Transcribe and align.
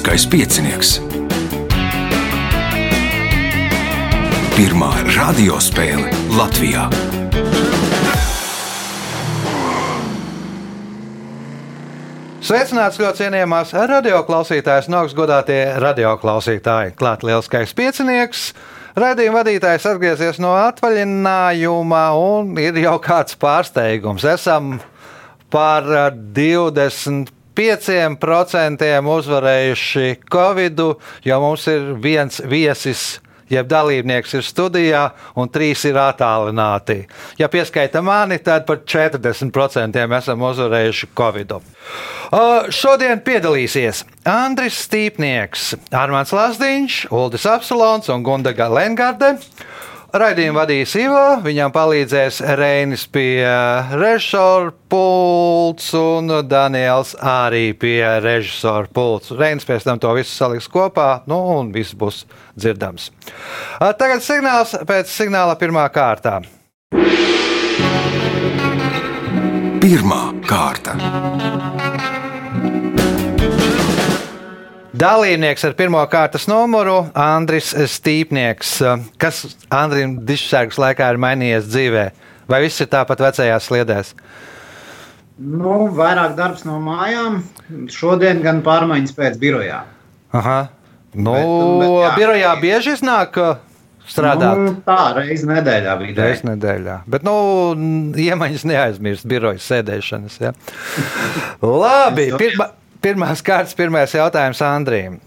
lieliskais 0.00 0.24
piecinieks. 0.32 0.90
Pirmā 4.56 4.88
radiospēle 5.12 6.08
Latvijā. 6.32 6.86
Sveicināts 12.40 12.96
ļoti 12.96 13.26
cienījamās 13.26 13.74
radioklausītājas, 13.76 14.88
no 14.88 15.02
augstas 15.02 15.18
godātie 15.18 15.60
radioklausītāji. 15.76 16.94
Klāt 16.96 17.26
lielskais 17.26 17.74
piecinieks. 17.76 18.54
Radījuma 18.96 19.42
vadītājs 19.42 19.84
atgriezies 19.90 20.40
no 20.40 20.54
atvaļinājuma 20.62 22.06
un 22.16 22.56
ir 22.56 22.80
jau 22.80 22.96
kāds 23.04 23.36
pārsteigums. 23.36 24.24
Esam 24.24 24.78
par 25.52 25.84
20 26.32 27.36
5% 27.60 28.92
uzvarējuši 29.14 30.06
Covid, 30.32 30.84
jo 31.28 31.40
mums 31.42 31.66
ir 31.68 31.90
viens 32.00 32.40
viesis 32.48 33.18
jeb 33.50 33.66
dalībnieks 33.70 34.36
ir 34.38 34.46
studijā, 34.46 35.02
un 35.38 35.50
trīs 35.52 35.82
ir 35.88 35.98
attālināti. 36.00 37.02
Ja 37.38 37.50
pieskaita 37.50 38.02
mani, 38.06 38.38
tad 38.44 38.66
par 38.68 38.84
40% 38.86 40.00
esam 40.20 40.46
uzvarējuši 40.46 41.10
Covid. 41.18 41.56
Uh, 41.56 42.70
šodien 42.70 43.20
piedalīsies 43.26 44.04
Andris 44.28 44.78
Stīpnieks, 44.86 45.72
Armāns 45.90 46.32
Lazdiņš, 46.36 47.02
Uldis 47.10 47.48
Apsalons 47.50 48.10
un 48.14 48.24
Gundaga 48.26 48.70
Lengarde. 48.70 49.34
Raidījumu 50.10 50.58
vadīs 50.58 50.90
Ivo, 50.98 51.38
viņam 51.44 51.70
palīdzēs 51.70 52.40
Reinis 52.58 53.04
pie 53.14 53.46
režisora 53.94 54.72
pults 54.90 55.92
un 55.94 56.32
Daniels 56.50 57.12
arī 57.22 57.70
pie 57.78 58.02
režisora 58.24 58.90
pults. 58.90 59.30
Reinis 59.30 59.68
pēc 59.68 59.86
tam 59.86 60.02
to 60.02 60.10
visu 60.18 60.34
saliks 60.34 60.66
kopā, 60.72 61.22
nu 61.30 61.38
un 61.54 61.70
viss 61.74 61.94
būs 61.94 62.24
dzirdams. 62.58 63.12
Tagad 63.78 64.26
signāls 64.26 64.74
pēc 64.88 65.14
signāla 65.14 65.54
pirmā 65.60 65.86
kārtā. 65.94 66.40
Pirmā 69.80 70.24
kārta. 70.50 70.98
Dalībnieks 75.00 75.62
ar 75.64 75.72
pirmā 75.78 76.02
kārtas 76.12 76.44
numuru- 76.50 77.06
Andris 77.16 77.70
Stīpnieks. 77.72 78.74
Kas 79.16 79.56
Andrim 79.72 80.18
Dišsargas 80.28 80.76
laikā 80.76 81.06
ir 81.14 81.20
mainījies 81.24 81.70
dzīvē? 81.70 82.02
Vai 82.50 82.58
viss 82.66 82.82
ir 82.84 82.88
tāpat 82.92 83.22
vecajās 83.24 83.68
sliedēs? 83.70 84.10
Nu, 85.40 85.88
vairāk 85.96 86.34
darbs 86.36 86.66
no 86.68 86.76
mājām. 86.84 87.38
Šodien 87.88 88.42
gan 88.44 88.60
pārmaiņas 88.66 89.16
pēc 89.16 89.38
birojā. 89.40 89.78
Aha. 90.36 90.58
Nu, 91.14 91.32
Bet, 91.32 91.46
bet, 91.80 91.94
jā. 92.04 92.10
birojā 92.18 92.50
bieži 92.60 92.92
iznāk 92.98 93.38
uh, 93.40 93.56
strādāt. 94.06 94.60
Nu, 94.60 94.74
tā 94.84 94.98
reizes 95.16 95.46
nedēļā 95.48 95.94
vidēji. 96.02 96.26
Reizes 96.26 96.44
nedēļā. 96.44 96.98
Bet, 97.08 97.24
nu, 97.24 97.38
iemaņas 98.20 98.66
neaizmirst 98.68 99.26
birojas 99.26 99.64
sēdēšanas. 99.64 100.36
Ja? 100.44 100.52
Labi, 101.82 102.28
pirma, 102.36 102.68
pirmās 103.02 103.42
kārtas, 103.44 103.74
pirmais 103.76 104.14
jautājums 104.14 104.62
Andrijam. 104.64 105.18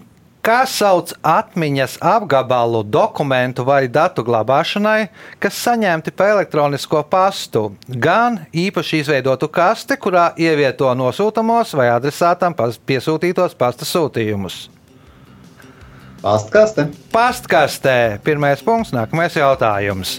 Kā 0.43 0.65
sauc 0.67 1.13
atmiņas 1.23 2.01
apgabalu 2.03 2.81
dokumentu 2.83 3.63
vai 3.63 3.85
datu 3.87 4.25
glabāšanai, 4.27 5.05
kas 5.39 5.61
saņemti 5.63 6.11
pa 6.11 6.27
elektronisko 6.33 6.99
pastu? 7.07 7.69
Gan 7.87 8.41
īpaši 8.51 8.99
izveidotu 9.05 9.47
kasti, 9.47 9.95
kurā 9.95 10.33
ievieto 10.35 10.89
nosūtamos 10.99 11.71
vai 11.79 11.87
adresātam 11.93 12.57
piesūtītos 12.59 13.55
pasta 13.55 13.87
sūtījumus. 13.87 14.65
Pastkaste. 16.23 16.89
Pastkastē 17.11 17.97
pirmais 18.23 18.59
punkts, 18.63 18.91
nākamais 18.95 19.39
jautājums. 19.39 20.17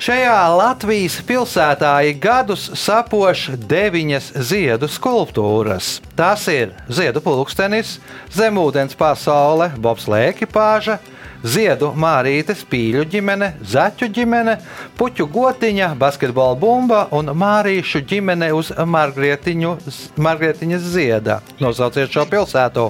Šajā 0.00 0.56
Latvijas 0.56 1.18
pilsētā 1.28 1.90
ik 2.08 2.22
gadus 2.24 2.62
sapoš 2.80 3.50
deviņas 3.68 4.30
ziedu 4.48 4.88
skulptūras. 4.88 5.98
Tas 6.16 6.46
ir 6.48 6.70
ziedu 6.88 7.20
pulkstenis, 7.20 7.98
zemūdens 8.32 8.96
pasaule, 8.96 9.66
bobslēga 9.76 10.30
ekipāža, 10.32 10.96
ziedu 11.44 11.90
mārītes, 11.92 12.62
pīļu 12.70 13.04
ģimene, 13.12 13.50
zaķu 13.60 14.08
ģimene, 14.16 14.54
puķu 14.96 15.26
gotiņa, 15.34 15.90
basketbola 16.00 16.56
bumba 16.62 17.02
un 17.12 17.28
mārīšu 17.36 18.00
ģimene 18.08 18.48
uz 18.56 18.70
Margrietiņas 18.80 20.88
zieda. 20.94 21.42
Nosauciet 21.60 22.08
šo 22.08 22.24
pilsētu. 22.32 22.88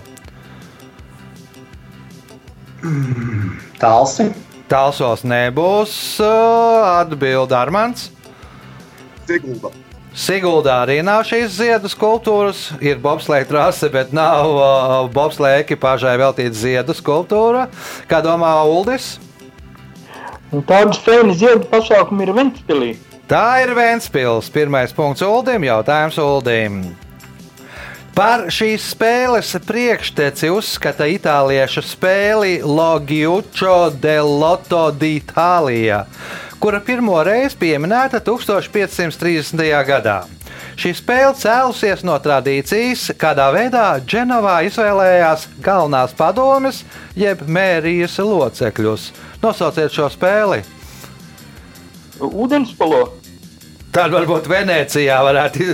Talsi. 3.82 4.28
Tālsos 4.70 5.24
nebūs 5.26 5.92
atbildīgs 6.22 7.56
Armāns. 7.58 8.10
Sigulda. 9.26 9.72
Siguldā 10.10 10.76
arī 10.84 11.00
nav 11.06 11.22
šīs 11.26 11.52
ziedu 11.54 11.90
skulptūras. 11.90 12.64
Ir 12.82 12.98
bobslēga 13.02 13.46
trase, 13.50 13.90
bet 13.90 14.14
nav 14.14 14.50
uh, 14.50 14.94
bobslēga 15.14 15.64
ekipāžai 15.64 16.16
veltīta 16.18 16.54
ziedu 16.58 16.94
skulptūra. 16.98 17.68
Kā 18.10 18.18
domā 18.22 18.50
Uldis? 18.66 19.16
Un 20.50 20.66
Tādu 20.66 20.96
spēļu 20.98 21.36
ziedu 21.38 21.68
pasākumu 21.70 22.26
ir 22.26 22.34
Ventspilī. 22.34 22.90
Tā 23.30 23.62
ir 23.62 23.70
Vēnspils. 23.78 24.50
Pirmais 24.50 24.94
punkts 24.94 25.22
Uldim. 25.22 25.66
Jautājums 25.68 26.18
Uldim. 26.18 26.82
Par 28.20 28.42
šīs 28.52 28.84
spēles 28.92 29.54
priekšteci 29.64 30.50
uzskata 30.52 31.06
itāliešu 31.08 31.80
spēli 31.88 32.58
Logiučo 32.60 33.94
de 33.96 34.18
Lotto 34.20 34.82
d'Italia, 34.92 36.02
kura 36.60 36.82
pirmo 36.84 37.16
reizi 37.24 37.56
pieminēta 37.62 38.20
1530. 38.26 39.64
gadā. 39.88 40.18
Šī 40.76 40.92
spēle 40.98 41.32
cēlusies 41.40 42.04
no 42.04 42.18
tradīcijas, 42.20 43.06
kādā 43.16 43.46
veidā 43.56 43.86
Dženovā 44.04 44.58
izvēlējās 44.68 45.46
galvenās 45.64 46.12
padomes, 46.12 46.82
jeb 47.16 47.46
mērijas 47.48 48.18
locekļus. 48.20 49.14
Nosauciet 49.40 49.96
šo 49.96 50.12
spēli! 50.12 50.60
Ūdenspolo. 52.20 53.19
Tad 53.90 54.12
varbūt 54.14 54.46
Venecijā 54.46 55.16
varētu 55.26 55.64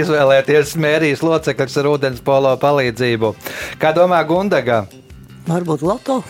izvēlēties 0.00 0.70
mērijas 0.80 1.20
locekļus 1.20 1.74
ar 1.82 1.88
ūdens 1.90 2.22
polo 2.24 2.54
palīdzību. 2.56 3.34
Kā 3.82 3.90
domā 3.92 4.22
Gundaga? 4.24 4.86
Varbūt 5.44 5.84
Lato. 5.84 6.22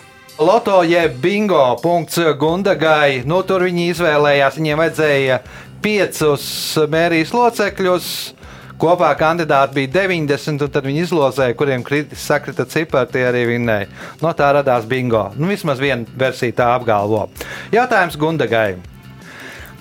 Loto 0.43 0.81
jeb 0.83 1.21
bingo. 1.23 1.61
Punkts 1.79 2.19
Gundagai. 2.41 3.23
Nu, 3.31 3.39
tur 3.47 3.63
viņi 3.69 3.93
izvēlējās, 3.93 4.59
viņiem 4.59 4.83
vajadzēja 4.83 5.39
piecus 5.87 6.49
mērijas 6.91 7.31
locekļus. 7.37 8.11
Kopā 8.83 9.13
kandidāti 9.17 9.79
bija 9.79 9.93
90, 10.03 10.67
un 10.67 10.75
tad 10.75 10.85
viņi 10.85 11.07
izlozēja, 11.07 11.55
kuriem 11.57 11.87
kriti, 11.87 12.19
sakrita 12.21 12.67
cipari, 12.69 13.09
tie 13.15 13.23
arī 13.31 13.47
vinnēja. 13.55 13.87
No 14.21 14.35
tā 14.37 14.51
radās 14.59 14.85
bingo. 14.91 15.31
Nu, 15.39 15.47
vismaz 15.49 15.79
viena 15.81 16.05
versija 16.19 16.59
tā 16.59 16.69
apgalvo. 16.75 17.29
Jautājums 17.73 18.19
Gundagai. 18.21 18.96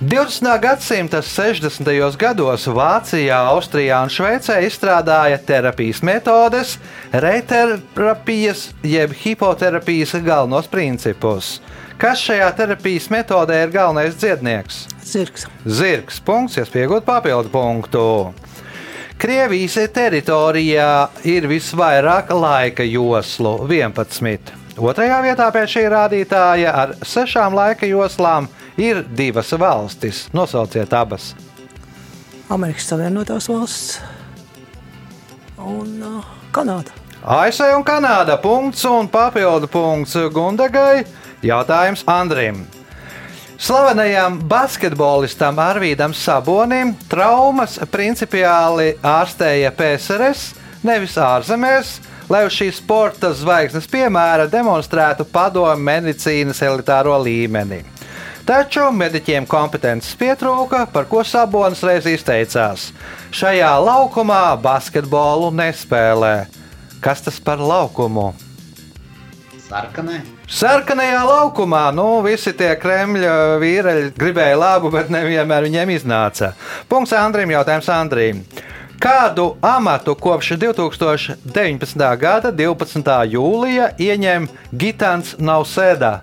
20. 0.01 0.59
gadsimta 0.59 1.21
60. 1.21 2.17
gados 2.19 2.65
Vācijā, 2.67 3.37
Austrijā 3.47 4.01
un 4.03 4.09
Šveicē 4.11 4.57
izstrādāja 4.67 5.37
terapijas 5.39 6.01
metodes, 6.03 6.73
reiterapijas 7.13 8.65
jeb 8.83 9.13
hipoterapijas 9.15 10.17
galvenos 10.19 10.67
principus. 10.67 11.61
Kas 11.95 12.19
šajā 12.27 12.49
terapijas 12.57 13.07
metodē 13.07 13.61
ir 13.63 13.71
galvenais 13.71 14.17
dziednieks? 14.19 14.81
Zirgs. 14.99 15.47
Zirgs. 15.63 16.19
Punkts, 16.19 16.59
iespējot 16.59 17.07
papildu 17.07 17.53
punktu. 17.55 18.05
Krievijas 19.15 19.79
teritorijā 19.95 21.07
ir 21.23 21.47
visvairāk 21.47 22.35
laika 22.35 22.83
joslu- 22.83 23.61
11. 23.71 24.51
Otrajā 24.75 25.23
vietā 25.23 25.47
pēc 25.55 25.71
šī 25.71 25.87
rādītāja 25.87 26.75
ar 26.75 26.95
sešām 26.99 27.55
laika 27.55 27.87
joslām 27.87 28.51
ir 28.77 29.03
divas 29.17 29.51
valstis. 29.59 30.27
Nosauciet 30.33 30.93
abas. 30.93 31.33
Amerikas 32.49 32.91
Savienotās 32.91 33.49
valsts 33.49 33.99
un 35.57 36.03
uh, 36.03 36.25
Kanāda. 36.53 36.93
ASV 37.23 37.73
un 37.77 37.83
Kanāda. 37.85 38.37
Punkts 38.41 38.85
un 38.85 39.09
papildu 39.09 39.67
punkts 39.71 40.13
Gundagai. 40.33 41.05
Jautājums 41.45 42.03
Andrim. 42.07 42.65
Slavenajam 43.57 44.41
basketbolistam 44.49 45.59
Arvīdam 45.63 46.13
Sabonim 46.13 46.91
traumas 47.09 47.77
principiāli 47.91 48.97
ārstēja 48.99 49.71
PSRS, 49.71 50.49
nevis 50.83 51.15
ārzemēs, 51.15 51.95
lai 52.29 52.43
uz 52.45 52.57
šīs 52.57 52.81
sporta 52.83 53.31
zvaigznes 53.31 53.87
piemēra 53.87 54.49
demonstrētu 54.51 55.23
padomu 55.31 55.79
medicīnas 55.87 56.59
elitāro 56.67 57.15
līmeni. 57.23 57.94
Taču 58.45 58.91
mediķiem 58.93 59.47
kompetences 59.49 60.13
pietrūka, 60.19 60.83
par 60.93 61.07
ko 61.09 61.23
Sabonis 61.25 61.79
reiz 61.81 62.05
izteicās: 62.05 62.91
Šajā 63.33 63.71
laukumā 63.81 64.53
basketbolu 64.61 65.49
nespēlē. 65.49 66.35
Kas 67.01 67.25
tas 67.25 67.39
par 67.41 67.57
laukumu? 67.57 68.35
Sarkanē. 69.65 70.19
Sarkanajā 70.45 71.23
laukumā 71.25 71.87
nu, 71.97 72.05
visi 72.21 72.53
tie 72.53 72.75
Kremļa 72.77 73.57
vīreļi 73.63 74.13
gribēja 74.13 74.61
labu, 74.61 74.93
bet 74.93 75.09
nevienmēr 75.09 75.65
viņiem 75.65 75.95
iznāca. 75.95 76.51
Punkts 76.85 77.15
Andrim, 77.17 77.49
jautājums 77.49 77.89
Andrim. 77.89 78.45
Kādu 79.01 79.55
amatu 79.65 80.13
kopš 80.21 80.53
2019. 80.61 82.05
gada 82.21 82.53
12. 82.53 83.11
jūlija 83.33 83.89
ieņem 83.97 84.45
Gitāns 84.69 85.33
Nausēdā? 85.41 86.19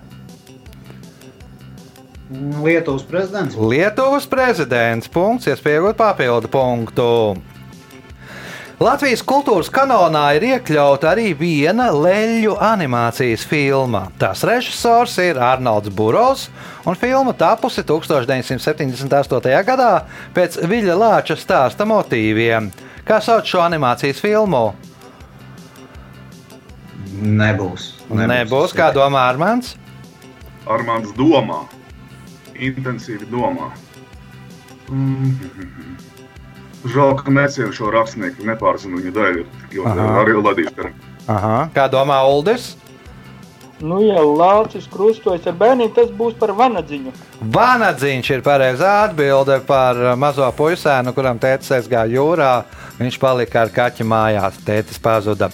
Lietuvas 2.31 3.03
prezidents. 3.03 3.55
Lietuvas 3.59 4.27
prezidents. 4.29 5.09
Punkts, 5.11 5.49
iespējot 5.51 5.97
papildu 5.99 6.47
punktu. 6.51 7.09
Latvijas 8.83 9.21
kultūras 9.23 9.69
kanālā 9.71 10.23
ir 10.35 10.43
iekļauta 10.47 11.11
arī 11.11 11.29
viena 11.37 11.85
leļu 11.93 12.55
animācijas 12.57 13.45
filma. 13.47 14.07
Tās 14.19 14.41
režisors 14.47 15.13
ir 15.23 15.37
Arnolds 15.37 15.91
Burovs, 15.93 16.47
un 16.83 16.97
filma 16.99 17.35
tapusi 17.37 17.83
1978. 17.85 19.53
gadā 19.67 19.91
pēc 20.35 20.57
Viļa 20.67 20.97
Lāča 20.99 21.37
stāsta 21.39 21.87
motīviem. 21.87 22.71
Kā 23.07 23.21
sauc 23.23 23.47
šo 23.47 23.61
animācijas 23.63 24.19
filmu? 24.23 24.73
Nebūs. 27.21 27.93
Nebūs, 28.09 28.27
Nebūs 28.33 28.75
kā 28.75 28.89
domā 28.95 29.29
Armāns. 29.29 29.77
Armāns 30.65 31.13
domā, 31.15 31.61
intensīvi 32.55 33.29
domā. 33.31 33.71
Mm. 34.91 35.97
Žēl, 36.83 37.13
ka 37.21 37.31
necienu 37.31 37.71
šo 37.75 37.91
rakstnieku, 37.95 38.43
nepārzinu 38.47 38.99
viņa 38.99 39.11
dēļ, 39.15 39.43
jo 39.71 39.85
Aha. 39.87 40.07
arī 40.21 40.35
ladīšu. 40.35 40.89
Aha. 41.31 41.57
Kā 41.75 41.87
domā 41.91 42.19
Uldis? 42.27 42.73
Nu, 43.83 43.97
ja 43.99 44.21
Lācis 44.23 44.85
krustojas 44.87 45.47
ar 45.49 45.55
bērniem, 45.59 45.89
tas 45.95 46.11
būs 46.15 46.35
par 46.39 46.53
vanadziņu. 46.55 47.11
Vanadziņš 47.55 48.29
ir 48.31 48.43
pareizā 48.45 48.91
atbilde 49.09 49.57
par 49.67 49.99
uh, 49.99 50.11
mazo 50.19 50.47
puisēnu, 50.55 51.11
kuram 51.15 51.41
tēvs 51.41 51.73
aizgāja 51.79 52.13
jūrā. 52.13 52.51
Viņš 52.99 53.17
palika 53.19 53.63
ar 53.65 53.73
kaķi 53.73 54.05
mājās, 54.07 54.59
tētis 54.63 55.01
pazuda. 55.03 55.49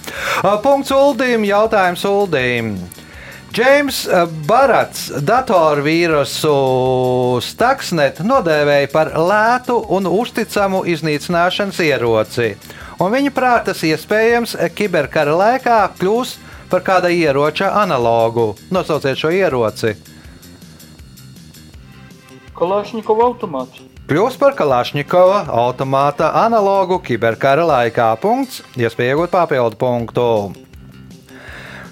Punkts 0.61 0.91
Uldīm, 0.93 1.47
jautājums 1.47 2.03
Uldīm. 2.05 2.73
Džeims 3.49 4.03
uh, 4.05 4.27
Barats 4.45 5.07
datorvīrusu 5.25 6.51
Stuxnet 7.41 8.19
nodēvēja 8.21 8.91
par 8.93 9.09
lētu 9.17 9.79
un 9.89 10.05
uzticamu 10.05 10.83
iznīcināšanas 10.85 11.79
ieroci. 11.81 12.51
Un 13.01 13.09
viņa 13.15 13.33
prāt, 13.33 13.65
tas 13.71 13.81
iespējams 13.87 14.53
kiberkara 14.77 15.33
laikā 15.33 15.79
kļūs 15.97 16.35
par 16.69 16.85
kāda 16.85 17.09
ieroča 17.09 17.71
analogu. 17.81 18.53
Nosauciet 18.69 19.17
šo 19.17 19.33
ieroci. 19.33 19.95
Kalašņikova 22.59 23.29
automāts. 23.31 23.81
Kļūst 24.09 24.37
par 24.41 24.53
Kalašņikova 24.57 25.43
automāta 25.65 26.35
analogu 26.45 27.01
kiberkara 27.01 27.65
laikā. 27.65 28.13
Punkts, 28.21 28.61
iespēja 28.77 29.17
iegūt 29.17 29.33
papildu 29.33 29.79
punktu. 29.79 30.25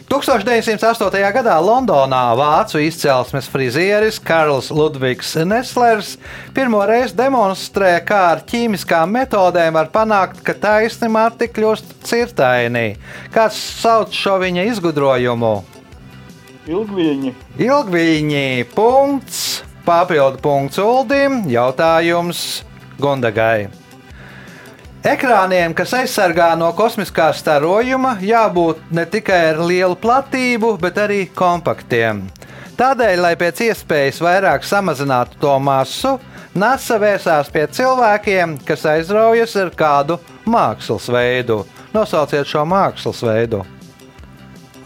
1908. 0.08 1.20
gadā 1.36 1.58
Londonā 1.60 2.32
vācu 2.40 2.80
izcelsmes 2.80 3.50
frizieris 3.52 4.16
Karls 4.24 4.70
Ludvigs 4.72 5.34
Neslers 5.44 6.14
pirmo 6.56 6.80
reizi 6.88 7.12
demonstrē, 7.18 7.90
kā 8.08 8.22
ar 8.30 8.44
ķīmiskām 8.48 9.12
metodēm 9.12 9.76
var 9.76 9.90
panākt, 9.92 10.40
ka 10.48 10.56
taisni 10.56 11.10
mati 11.12 11.50
kļūst 11.52 11.92
cirtaini. 12.08 12.94
Kāds 13.36 13.60
sauc 13.82 14.16
šo 14.16 14.38
viņa 14.46 14.64
izgudrojumu? 14.70 15.52
Ilgviņi. 16.72 17.34
Ilgviņi, 17.68 18.48
punkts, 18.72 19.42
papildu 19.84 20.40
punkts 20.40 20.80
Uldim, 20.80 21.42
jautājums 21.52 22.62
Gundagai. 22.96 23.68
Ekrāniem, 25.08 25.72
kas 25.72 25.94
aizsargā 25.96 26.50
no 26.60 26.68
kosmiskā 26.76 27.30
starojuma, 27.32 28.18
jābūt 28.20 28.90
ne 28.92 29.06
tikai 29.08 29.38
ar 29.54 29.62
lielu 29.64 29.96
platību, 30.02 30.74
bet 30.82 31.00
arī 31.00 31.22
kompaktiem. 31.32 32.26
Tādēļ, 32.76 33.22
lai 33.24 33.32
pēc 33.40 33.62
iespējas 33.70 34.20
vairāk 34.26 34.68
samazinātu 34.68 35.40
to 35.40 35.54
masu, 35.64 36.18
NASA 36.60 37.00
vērsās 37.00 37.48
pie 37.54 37.64
cilvēkiem, 37.80 38.58
kas 38.68 38.84
aizraujas 38.98 39.56
ar 39.64 39.72
kādu 39.80 40.20
mākslas 40.44 41.08
veidu. 41.14 41.62
Nosauciet 41.96 42.52
šo 42.52 42.68
mākslas 42.68 43.24
veidu. 43.24 43.64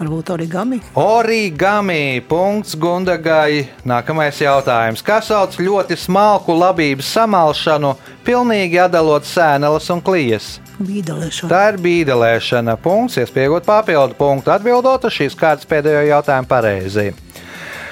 Varbūt 0.02 0.32
origami. 0.34 0.80
Origami. 0.98 2.24
Punkts 2.26 2.74
Gundagai. 2.74 3.68
Nākamais 3.86 4.40
jautājums. 4.42 5.04
Kas 5.06 5.28
sauc 5.30 5.54
ļoti 5.62 5.94
smalku 5.94 6.56
labības 6.58 7.12
samalšanu, 7.14 7.92
pilnīgi 8.26 8.80
atdalot 8.82 9.30
sēneles 9.30 9.92
un 9.94 10.02
klijas? 10.02 10.56
Bīdelēšana. 10.82 11.52
Tā 11.54 11.62
ir 11.70 11.78
bīdelēšana. 11.86 12.76
Punkts, 12.82 13.20
iespējot 13.22 13.70
papildu 13.70 14.18
punktu, 14.18 14.50
atbildot 14.56 15.06
uz 15.06 15.20
šīs 15.20 15.38
kārtas 15.38 15.70
pēdējo 15.70 16.02
jautājumu 16.10 16.50
pareizi. 16.50 17.12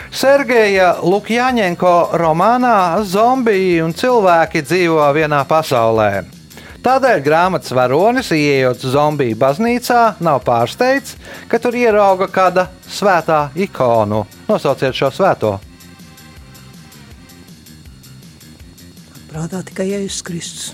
Sergeja 0.09 0.95
Lukjaņenko 1.06 1.94
romānā 2.17 3.03
zombiji 3.06 3.83
un 3.85 3.94
cilvēki 3.94 4.65
dzīvo 4.65 5.06
vienā 5.13 5.45
pasaulē. 5.45 6.38
Tādēļ 6.79 7.21
grāmatas 7.25 7.73
varonis, 7.75 8.29
ieejot 8.31 8.85
zombiju 8.93 9.35
baznīcā, 9.39 10.03
nav 10.23 10.39
pārsteigts, 10.45 11.17
ka 11.51 11.59
tur 11.59 11.75
ierauga 11.75 12.29
kāda 12.31 12.69
svētā 12.87 13.49
ikonu. 13.59 14.23
Nosauciet 14.47 14.95
šo 14.95 15.11
svēto. 15.11 15.57
Prātā 19.29 19.59
tikai 19.67 19.89
Jēzus 19.91 20.23
Kristus. 20.25 20.69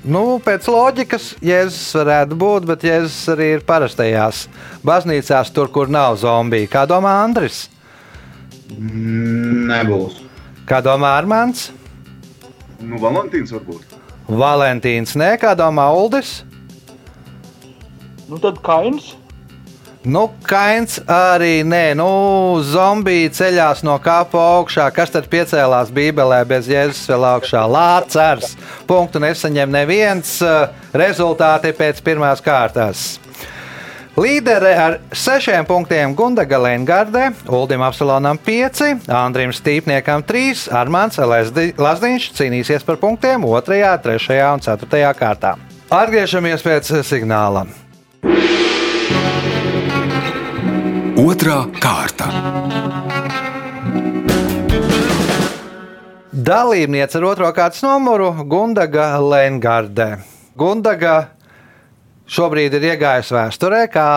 Nu, 0.00 0.38
pēc 0.40 0.64
loģikas 0.70 1.34
Jēzus 1.44 1.90
varētu 1.98 2.38
būt, 2.40 2.70
bet 2.70 2.86
Jēzus 2.86 3.34
arī 3.34 3.50
ir 3.58 3.66
parastajās 3.68 4.46
baznīcās, 4.86 5.50
tur, 5.52 5.68
kur 5.74 5.90
nav 5.92 6.16
zombiju. 6.22 6.70
Kā 6.72 6.86
domā 6.88 7.18
Andris? 7.26 7.66
Nebūs. 8.78 10.22
Kā 10.70 10.78
domā 10.86 11.16
Armāns? 11.18 11.68
Nu, 12.80 12.96
Valentīns 13.02 13.52
varbūt. 13.52 13.89
Valentīns, 14.30 15.16
nē, 15.18 15.34
kā 15.42 15.56
domā 15.58 15.88
Uldis? 15.90 16.40
Nu, 18.30 18.38
tad 18.38 18.60
kains. 18.62 19.16
Nu, 20.06 20.30
kains 20.46 20.96
arī 21.10 21.60
nē, 21.66 21.92
nu, 21.98 22.06
zombiji 22.64 23.32
ceļās 23.36 23.82
no 23.84 23.98
kapa 24.00 24.40
augšā. 24.56 24.86
Kas 24.96 25.12
tad 25.12 25.26
piecēlās 25.28 25.90
Bībelē 25.92 26.38
bez 26.48 26.70
Jēzus 26.70 27.10
vēl 27.10 27.26
augšā? 27.34 27.66
Lācars. 27.68 28.54
Punktu 28.88 29.20
nesaņem 29.20 29.74
neviens. 29.74 30.38
Rezultāti 30.96 31.74
pēc 31.76 32.00
pirmās 32.06 32.40
kārtas. 32.40 33.18
Līdere 34.20 34.70
ar 34.76 34.94
sešiem 35.16 35.64
punktiem 35.64 36.12
Gundaga 36.12 36.58
Lengarde, 36.60 37.30
Uldim 37.48 37.80
Apsalonam 37.80 38.36
5, 38.36 39.06
Andrim 39.08 39.48
Stīpniekam 39.56 40.20
3, 40.28 40.66
Armāns 40.76 41.16
Lazdiņš 41.16 42.26
cīnīsies 42.36 42.84
par 42.84 42.98
punktiem 43.00 43.46
2, 43.48 43.62
3 44.04 44.42
un 44.50 44.60
4 44.66 45.14
kārtā. 45.16 45.54
Atgriežamies 45.88 46.60
pēc 46.60 46.92
signāla. 47.08 47.64
Otra 51.24 51.64
kārta. 51.80 52.28
Dalībniece 56.30 57.22
ar 57.22 57.30
otro 57.32 57.48
kārtas 57.56 57.80
numuru 57.88 58.34
Gundaga 58.44 59.14
Lengarde. 59.16 60.18
Gundaga 60.60 61.30
šobrīd 62.30 62.76
ir 62.78 62.90
iegājusi 62.94 63.34
vēsturē 63.36 63.86
kā 63.92 64.10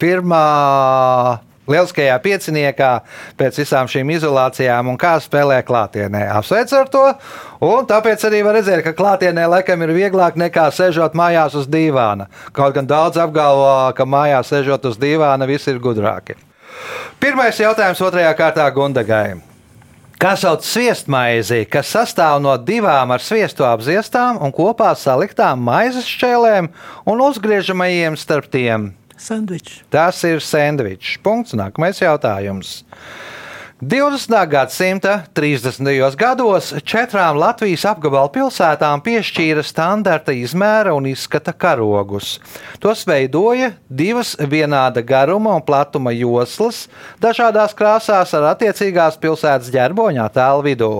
pirmā 0.00 0.42
lieliskajā 1.70 2.16
pieciniekā 2.22 2.90
pēc 3.38 3.60
visām 3.62 3.90
šīm 3.90 4.10
izolācijām 4.16 4.90
un 4.92 4.98
kā 5.00 5.14
spēlē 5.22 5.60
klātienē. 5.66 6.24
Apsveicu 6.38 6.78
ar 6.80 6.90
to, 6.92 7.04
un 7.66 7.86
tāpēc 7.88 8.26
arī 8.28 8.42
var 8.46 8.58
redzēt, 8.58 8.82
ka 8.86 8.94
klātienē 8.98 9.46
laikam 9.56 9.84
ir 9.86 9.94
vieglāk 9.96 10.38
nekā 10.40 10.68
sēžot 10.74 11.16
mājās 11.18 11.56
uz 11.58 11.70
dīvāna. 11.70 12.28
Kaut 12.56 12.74
gan 12.78 12.90
daudz 12.90 13.20
apgalvo, 13.22 13.92
ka 13.96 14.08
mājās 14.08 14.52
sēžot 14.52 14.90
uz 14.90 14.98
dīvāna 15.02 15.48
visi 15.50 15.70
ir 15.72 15.80
gudrāki. 15.82 16.38
Pirmais 17.22 17.58
jautājums 17.60 18.02
otrajā 18.02 18.34
kārtā 18.34 18.66
Gundagai. 18.74 19.51
Kā 20.22 20.36
sauc 20.38 20.62
sviestmaizi, 20.62 21.64
kas 21.66 21.88
sastāv 21.96 22.36
no 22.44 22.52
divām 22.54 23.10
ar 23.10 23.22
sviestu 23.26 23.64
apziestām 23.66 24.36
un 24.38 24.52
kopā 24.54 24.92
saliktām 24.94 25.64
maizes 25.66 26.06
šķēlēm 26.06 26.68
un 27.10 27.22
uzgriežamajiem 27.26 28.14
starp 28.20 28.46
tiem? 28.52 28.92
Sandvičs. 29.18 29.80
Tas 29.90 30.20
ir 30.28 30.38
sandvičs. 30.38 31.16
Punkts. 31.26 31.56
Nākamais 31.58 31.98
jautājums. 32.04 32.84
20. 33.82 34.46
gadsimta 34.48 35.22
30. 35.34 36.16
gados 36.16 36.74
četrām 36.84 37.34
Latvijas 37.34 37.82
apgabalu 37.90 38.30
pilsētām 38.30 39.02
piešķīra 39.02 39.64
standarta 39.66 40.30
izmēra 40.38 40.92
un 40.94 41.08
izskata 41.10 41.50
karogus. 41.50 42.36
Tos 42.78 43.02
veidoja 43.10 43.72
divas 43.90 44.36
vienāda 44.38 45.02
garuma 45.02 45.56
un 45.58 45.66
platuma 45.66 46.14
joslas, 46.14 46.84
dažādās 47.18 47.74
krāsās 47.74 48.30
ar 48.38 48.52
attiecīgās 48.52 49.18
pilsētas 49.18 49.74
ģerboņa 49.74 50.30
tēlu 50.30 50.62
vidū. 50.70 50.94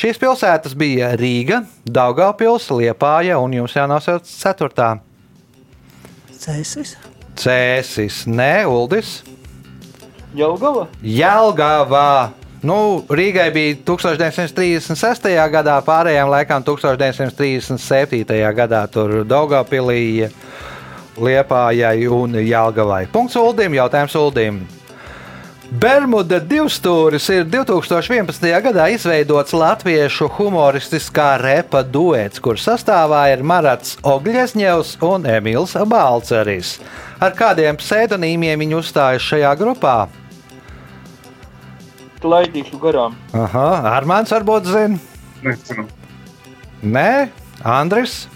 Šīs 0.00 0.16
pilsētas 0.16 0.72
bija 0.80 1.12
Rīga, 1.12 1.66
Daugavpils, 1.84 2.72
Liepāja 2.72 3.36
un 3.36 3.60
jums 3.60 3.76
jānosauc 3.76 4.24
ceturtā. 4.24 4.94
Cēsis. 6.40 6.96
Cēsis, 7.36 8.24
nē, 8.24 8.64
Uldis. 8.64 9.18
Jelgava? 10.36 10.86
Jelgavā. 11.02 12.30
Nu, 12.62 13.04
Rīgai 13.08 13.52
bija 13.54 13.76
1936. 13.86 15.28
gadā, 15.52 15.76
pārējām 15.86 16.32
laikām 16.32 16.64
1937. 16.66 18.24
gadā 18.56 18.82
tur 18.90 19.22
Daugavpilī, 19.24 20.28
Liepājai 21.18 22.08
un 22.10 22.34
Jelgavai. 22.42 23.06
Punkts 23.12 23.38
Uldim, 23.38 23.78
jautājums 23.78 24.18
Uldim. 24.18 24.60
Bermuda 25.68 26.38
divstūris 26.40 27.26
ir 27.28 27.42
2011. 27.44 28.46
gadā 28.64 28.86
izveidots 28.88 29.52
latviešu 29.52 30.30
humoristiskā 30.38 31.34
repa 31.42 31.82
duets, 31.84 32.40
kur 32.40 32.56
sastāvā 32.56 33.26
ir 33.34 33.44
Marats 33.44 33.98
Ogļesņevs 34.00 34.94
un 35.04 35.28
Emīls 35.28 35.76
Balceris. 35.92 36.78
Ar 37.20 37.36
kādiem 37.36 37.76
pseidonīmiem 37.76 38.64
viņi 38.64 38.78
uzstājas 38.80 39.28
šajā 39.28 39.52
grupā? 39.60 39.98
Laidīšu 42.24 42.80
garām. 42.82 43.14
Aha, 43.36 43.68
Armāns 43.94 44.32
varbūt 44.34 44.70
zina. 44.70 44.98
Nezinu. 45.44 45.86
Nē, 46.82 47.28
Andris. 47.62 48.26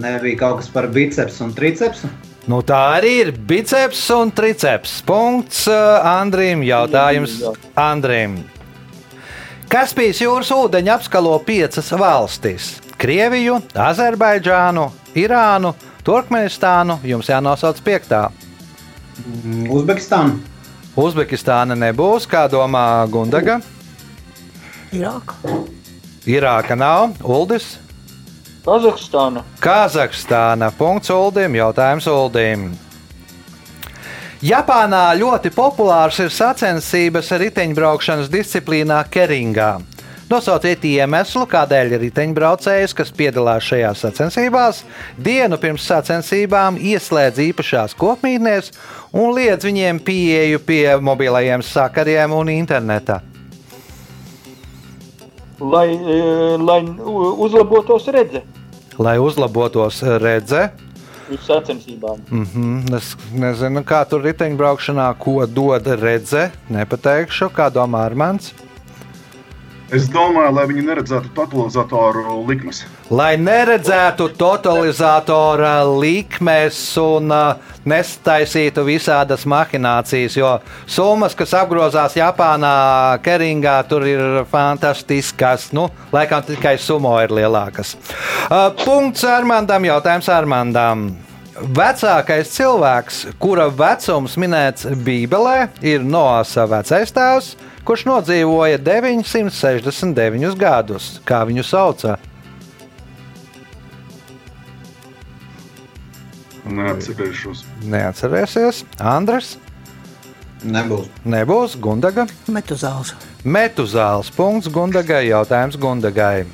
Nebija 0.00 0.38
kaut 0.38 0.60
kas 0.60 0.68
par 0.72 0.88
bicepsu 0.92 1.44
un 1.46 1.54
tricepsu. 1.56 2.10
Nu, 2.48 2.62
tā 2.66 2.78
arī 2.96 3.12
ir 3.24 3.30
biceps 3.32 4.00
un 4.14 4.30
triceps. 4.34 5.00
Punkts 5.06 5.66
uh, 5.70 6.00
Andrim. 6.06 6.64
Jautājums. 6.64 7.36
Andrim. 7.78 8.40
Kaspijas 9.70 10.18
jūras 10.18 10.50
ūdeņi 10.50 10.90
apskalo 10.90 11.36
piecas 11.46 11.92
valstis- 11.94 12.72
Krieviju, 13.00 13.60
Azerbaidžānu, 13.78 14.88
Irānu, 15.14 15.74
Turkmenistānu. 16.04 16.98
Jums 17.06 17.30
jānosauc 17.30 17.78
piektā. 17.86 18.30
Mm, 19.44 19.68
Uzbekistāna. 20.98 21.76
Nebūs, 21.78 22.26
kā 22.30 22.46
domā 22.50 23.06
Gundaga. 23.10 23.60
Irāka. 24.90 25.38
Irāka 26.26 26.74
nav, 26.74 27.14
Uldis. 27.22 27.76
Kazahstāna. 28.64 29.44
Kazahstāna. 29.62 30.70
Punkts 30.76 31.10
Uldim. 31.14 31.54
Jautājums 31.56 32.06
Uldim. 32.10 32.70
Japānā 34.40 35.04
ļoti 35.20 35.50
populārs 35.52 36.16
ir 36.24 36.30
sacensības 36.32 37.28
riteņbraukšanas 37.42 38.30
disciplīnā 38.32 39.02
Keringā. 39.12 39.74
Nosauciet 40.30 40.84
iemeslu, 40.86 41.42
kādēļ 41.50 41.96
riteņbraucējs, 42.04 42.92
kas 42.94 43.08
piedalās 43.10 43.64
šajās 43.66 44.04
sacensībās, 44.04 44.84
dienu 45.18 45.56
pirms 45.58 45.82
sacensībām 45.90 46.78
ieslēdz 46.78 47.40
īpašās 47.48 47.96
kopmītnēs 47.98 48.70
un 49.10 49.34
liedz 49.34 49.66
viņiem 49.66 49.98
pieeju 50.06 50.62
pie 50.68 50.84
mobilajiem 51.02 51.66
sakariem 51.66 52.36
un 52.38 52.52
interneta. 52.54 53.18
Lai, 55.58 55.88
e, 55.90 56.20
lai 56.62 56.78
uzlabotos 57.44 58.06
redze 58.14 58.40
Lai 59.02 59.18
uzlabotos 59.18 59.98
redzes, 60.22 60.70
uz 61.30 61.42
sacensībām. 61.46 62.18
Mm 62.30 62.46
-hmm. 62.46 62.96
Es 62.96 63.16
nezinu, 63.34 63.80
kā 63.80 64.04
tur 64.08 64.22
riteņbraukšanā, 64.22 65.14
ko 65.18 65.46
dod 65.46 65.86
redzes. 65.86 66.50
Nepateikšu, 66.68 67.50
kā 67.50 67.70
domā 67.70 68.06
Armāns. 68.10 68.52
Es 69.90 70.04
domāju, 70.06 70.52
lai 70.54 70.64
viņi 70.70 70.84
neredzētu 70.86 71.32
totalizatoru 71.34 72.36
likmes. 72.46 72.84
Lai 73.10 73.32
neredzētu 73.42 74.28
totalizatora 74.38 75.80
likmes 75.88 76.78
un 77.02 77.32
uh, 77.34 77.72
nestaisītu 77.90 78.84
visādas 78.86 79.42
mahinācijas, 79.50 80.36
jo 80.38 80.52
summas, 80.86 81.34
kas 81.34 81.56
apgrozās 81.58 82.14
Japānā, 82.14 83.18
Keringā, 83.24 83.80
tur 83.90 84.06
ir 84.06 84.22
fantastiskas. 84.52 85.72
Nu, 85.74 85.88
laikam 86.14 86.44
tikai 86.46 86.76
sumo 86.78 87.16
ir 87.24 87.34
lielākas. 87.34 87.96
Uh, 88.46 88.68
punkts 88.84 89.26
Armandam, 89.26 89.88
jautājums 89.90 90.30
Armandam. 90.30 91.08
Vecākais 91.60 92.54
cilvēks, 92.54 93.24
kura 93.42 93.66
vecums 93.74 94.38
minēts 94.38 94.86
Bībelē, 95.02 95.66
ir 95.82 96.06
Noasa 96.06 96.64
vecais 96.70 97.10
tēvs, 97.12 97.50
kurš 97.84 98.06
nodzīvoja 98.08 98.78
969 98.82 100.56
gadus. 100.60 101.12
Kā 101.26 101.42
viņu 101.48 101.64
sauca? 101.66 102.18
Neatcerēšos. 106.70 107.64
Neatcerēsies. 107.90 108.84
Andres, 109.00 109.56
Nebūs. 110.60 111.08
nebūs 111.24 111.76
Gundaga. 111.80 112.26
Metuzāls. 112.52 113.14
Metuzāls 113.44 114.30
punkts 114.36 114.68
Gundagai. 114.68 115.24
Jautājums 115.30 115.78
Gundagai. 115.80 116.44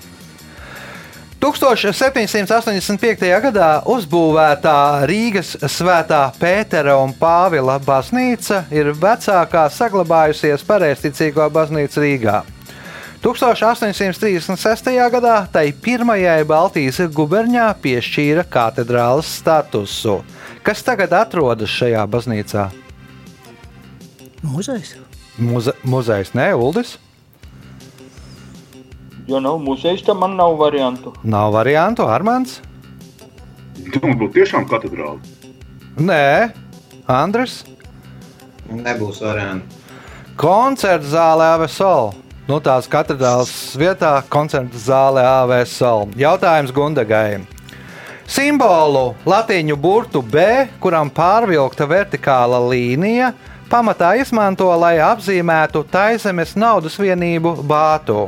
1785. 1.46 3.20
gadā 3.44 3.66
uzbūvētā 3.86 5.06
Rīgas 5.06 5.52
Svētā 5.70 6.24
Pētera 6.40 6.96
un 6.98 7.12
Pāvila 7.14 7.76
baznīca 7.78 8.64
ir 8.74 8.90
vecākā 8.90 9.68
saglabājusies 9.70 10.64
pareizticīgo 10.66 11.46
baznīca 11.54 12.02
Rīgā. 12.02 12.40
1836. 13.22 14.90
gadā 15.14 15.36
tai 15.52 15.70
pirmajai 15.70 16.42
Baltijas 16.50 16.98
guberņā 17.14 17.70
piešķīra 17.78 18.42
katedrāles 18.50 19.30
statusu. 19.38 20.18
Kas 20.66 20.82
tagad 20.82 21.14
atrodas 21.14 21.70
šajā 21.70 22.02
baznīcā? 22.10 22.68
Muzejs. 24.42 24.96
Muze 25.38 25.78
muzejs, 25.86 26.34
ne 26.34 26.50
Uldis? 26.58 26.96
Jo 29.26 29.40
nav 29.42 29.58
muzejs, 29.58 30.04
tam 30.06 30.20
man 30.22 30.36
nav 30.38 30.54
variantu. 30.58 31.12
Nav 31.26 31.50
variantu, 31.56 32.06
Armāns? 32.06 32.60
Domāju, 33.76 34.18
būtu 34.20 34.32
tiešām 34.38 34.68
katedrāle. 34.70 35.18
Nē, 35.98 36.52
Andris. 37.10 37.64
Nebūs 38.70 39.18
variantu. 39.24 39.82
Koncerta 40.38 41.10
zālē 41.10 41.50
AVSOL. 41.56 42.12
Nu, 42.46 42.60
tās 42.62 42.86
katedrālas 42.86 43.50
vietā, 43.74 44.12
koncerta 44.30 44.78
zālē 44.78 45.26
AVSOL. 45.42 46.12
Jautājums 46.14 46.70
Gundagai. 46.74 47.42
Simbolu 48.30 49.16
latīņu 49.26 49.74
burtu 49.78 50.22
B, 50.22 50.66
kuram 50.82 51.10
pārvilkta 51.14 51.86
vertikāla 51.90 52.58
līnija, 52.70 53.32
pamatā 53.70 54.14
izmanto, 54.22 54.70
lai 54.78 54.96
apzīmētu 55.02 55.82
taizemes 55.90 56.54
naudas 56.58 56.98
vienību 56.98 57.56
bātu. 57.66 58.26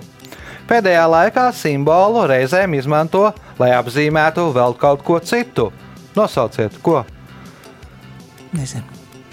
Pēdējā 0.68 1.04
laikā 1.08 1.46
simbolu 1.56 2.26
reizēm 2.28 2.74
izmanto, 2.76 3.30
lai 3.58 3.70
apzīmētu 3.76 4.50
vēl 4.52 4.74
kaut 4.80 5.04
ko 5.06 5.18
citu. 5.24 5.70
Nosauciet, 6.16 6.76
ko? 6.84 7.04
Nezinu. 8.52 8.84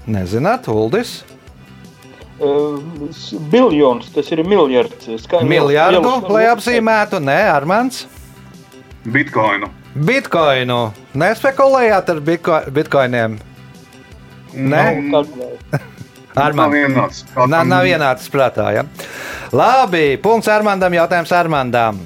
Nezināt, 0.07 0.67
Uldis. 0.71 1.23
Uh, 2.35 2.77
biljons, 3.51 4.09
tas 4.13 4.27
ir 4.35 4.43
miljards. 4.47 5.07
Ska, 5.23 5.39
Miljardu, 5.47 6.01
liels- 6.03 6.29
lai 6.35 6.43
apzīmētu, 6.51 7.19
nē, 7.23 7.37
Armāns. 7.53 8.03
Bitcoinu. 9.05 9.69
Bitcoinu. 9.95 10.79
Nespekulējāt 11.15 12.09
ar 12.11 12.19
bitko 12.19 12.59
bitkoiniem. 12.75 13.37
Nē, 14.55 14.83
Kalkulēt. 16.35 16.59
Nav 16.59 16.73
vienāds. 16.75 17.23
Nav, 17.47 17.63
nav 17.69 17.85
vienāds 17.87 18.27
prātā. 18.31 18.67
Ja? 18.75 18.83
Labi, 19.55 20.17
punkts 20.21 20.51
Armandam, 20.51 20.93
jautājums 20.97 21.31
Armandam. 21.35 22.01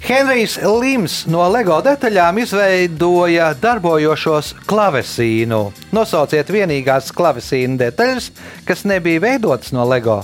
Henrijs 0.00 0.56
Lims 0.64 1.26
no 1.30 1.44
LEGO 1.52 1.76
detaļām 1.84 2.40
izveidoja 2.40 3.50
darbojošos 3.60 4.54
klavesīnu. 4.66 5.60
Nosauciet 5.94 6.50
vienīgās 6.50 7.12
klavesīnu 7.14 7.78
detaļas, 7.78 8.30
kas 8.66 8.86
nebija 8.88 9.22
veidotas 9.22 9.74
no 9.76 9.84
LEGO. 9.86 10.22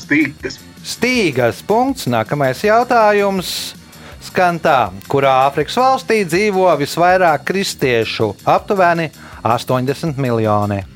Stīgas. 0.00 0.58
Stīgas 0.86 1.62
punkts. 1.66 2.08
Nākamais 2.10 2.64
jautājums 2.64 3.52
skan 4.26 4.58
tā, 4.62 4.90
kurā 5.10 5.36
Āfrikas 5.46 5.76
valstī 5.78 6.24
dzīvo 6.26 6.66
visvairāk 6.80 7.44
kristiešu- 7.46 8.32
aptuveni 8.56 9.10
80 9.44 10.16
miljoni. 10.16 10.95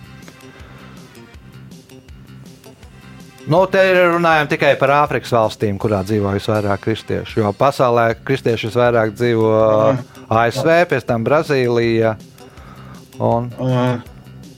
Nu, 3.51 3.65
te 3.67 3.81
runājam 3.99 4.47
tikai 4.53 4.77
par 4.79 4.93
Āfrikas 5.01 5.33
valstīm, 5.35 5.79
kurā 5.83 6.05
dzīvo 6.07 6.31
visvairāk 6.37 6.85
kristiešu. 6.85 7.41
Jo 7.43 7.51
pasaulē 7.59 8.13
kristieši 8.23 8.69
visvairāk 8.71 9.17
dzīvo 9.19 9.51
ASV, 10.31 10.71
pēc 10.93 11.09
tam 11.09 11.27
Brazīlija. 11.27 12.15
Un 13.19 13.51
Uh, 13.59 13.99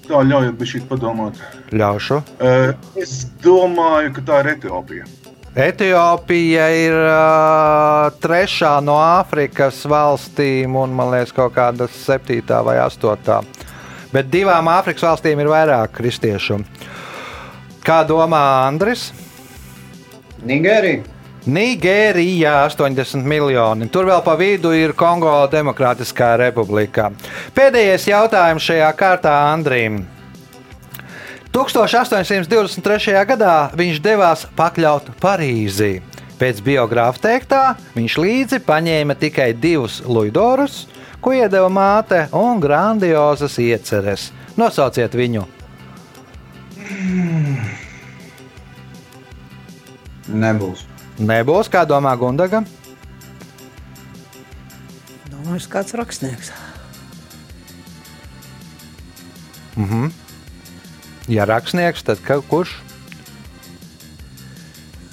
Tā 0.03 0.19
ļaujiet 0.29 0.59
man 0.59 0.69
šī 0.69 0.81
padomāt. 0.91 1.39
ļaušu. 1.73 2.21
Uh, 2.43 2.75
Es 3.01 3.25
domāju, 3.43 4.13
ka 4.19 4.25
tā 4.29 4.41
ir 4.43 4.51
Etiopija. 4.57 5.05
Etiopija 5.57 6.69
ir 6.77 6.95
uh, 6.97 8.11
trešā 8.21 8.75
no 8.85 8.99
Āfrikas 9.01 9.81
valstīm, 9.89 10.77
un 10.77 10.93
man 10.97 11.11
liekas, 11.15 11.33
kaut 11.37 11.55
kāda 11.57 11.89
septītā 11.89 12.61
vai 12.65 12.77
astotā. 12.85 13.41
Bet 14.13 14.29
divām 14.33 14.69
Āfrikas 14.69 15.05
valstīm 15.09 15.41
ir 15.41 15.49
vairāk 15.49 15.95
kristiešu. 15.97 16.61
Kā 17.83 18.03
domā 18.07 18.41
Andris? 18.69 19.09
Nigērija. 20.47 21.03
Nigērijā 21.43 22.53
80 22.69 23.27
miljoni. 23.27 23.89
Tur 23.91 24.07
vēl 24.07 24.21
pa 24.23 24.37
vidu 24.39 24.71
ir 24.79 24.93
Kongo 24.95 25.33
Demokrātiskā 25.51 26.37
republika. 26.39 27.09
Pēdējais 27.57 28.05
jautājums 28.07 28.63
šajā 28.69 28.91
kārtā 28.95 29.33
Andrim. 29.51 30.05
1823. 31.53 33.17
gadā 33.29 33.57
viņš 33.75 33.99
devās 34.05 34.45
pakļaut 34.57 35.11
Parīzi. 35.21 35.97
Pēc 36.39 36.61
biogrāfa 36.63 37.19
teiktā, 37.27 37.65
viņš 37.97 38.19
līdzi 38.23 38.61
paņēma 38.67 39.19
tikai 39.19 39.51
divus 39.59 39.99
luidorus, 40.07 40.85
ko 41.23 41.35
iedeva 41.35 41.67
māte, 41.71 42.29
un 42.31 42.63
grandiozas 42.63 43.59
ieceres. 43.63 44.31
Nosauciet 44.59 45.19
viņu! 45.19 45.62
Nebūs. 50.33 50.87
Nebūs, 51.23 51.69
kā 51.73 51.85
domā 51.89 52.17
Gundaga. 52.19 52.63
Domāju, 55.31 55.69
kāds 55.73 55.97
rakstnieks. 55.99 56.53
Ja 61.33 61.47
rakstnieks, 61.49 62.03
tad 62.05 62.21
ka, 62.27 62.41
kurš? 62.45 62.75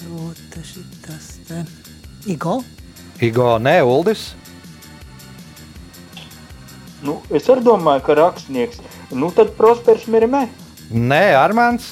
O, 0.09 0.31
tas 0.51 0.73
ir 0.75 0.87
tas 1.05 1.27
te. 1.47 1.61
Igo. 2.27 2.59
Igo, 3.23 3.53
ne 3.61 3.77
Uldis. 3.83 4.33
Nu, 7.05 7.21
es 7.31 7.47
arī 7.47 7.63
domāju, 7.63 8.03
ka 8.03 8.17
rakstnieks. 8.19 8.81
Nu, 9.15 9.29
tad 9.31 9.53
Prospers 9.55 10.09
Mirmē. 10.11 10.47
Nē, 10.89 11.35
Armāns. 11.37 11.91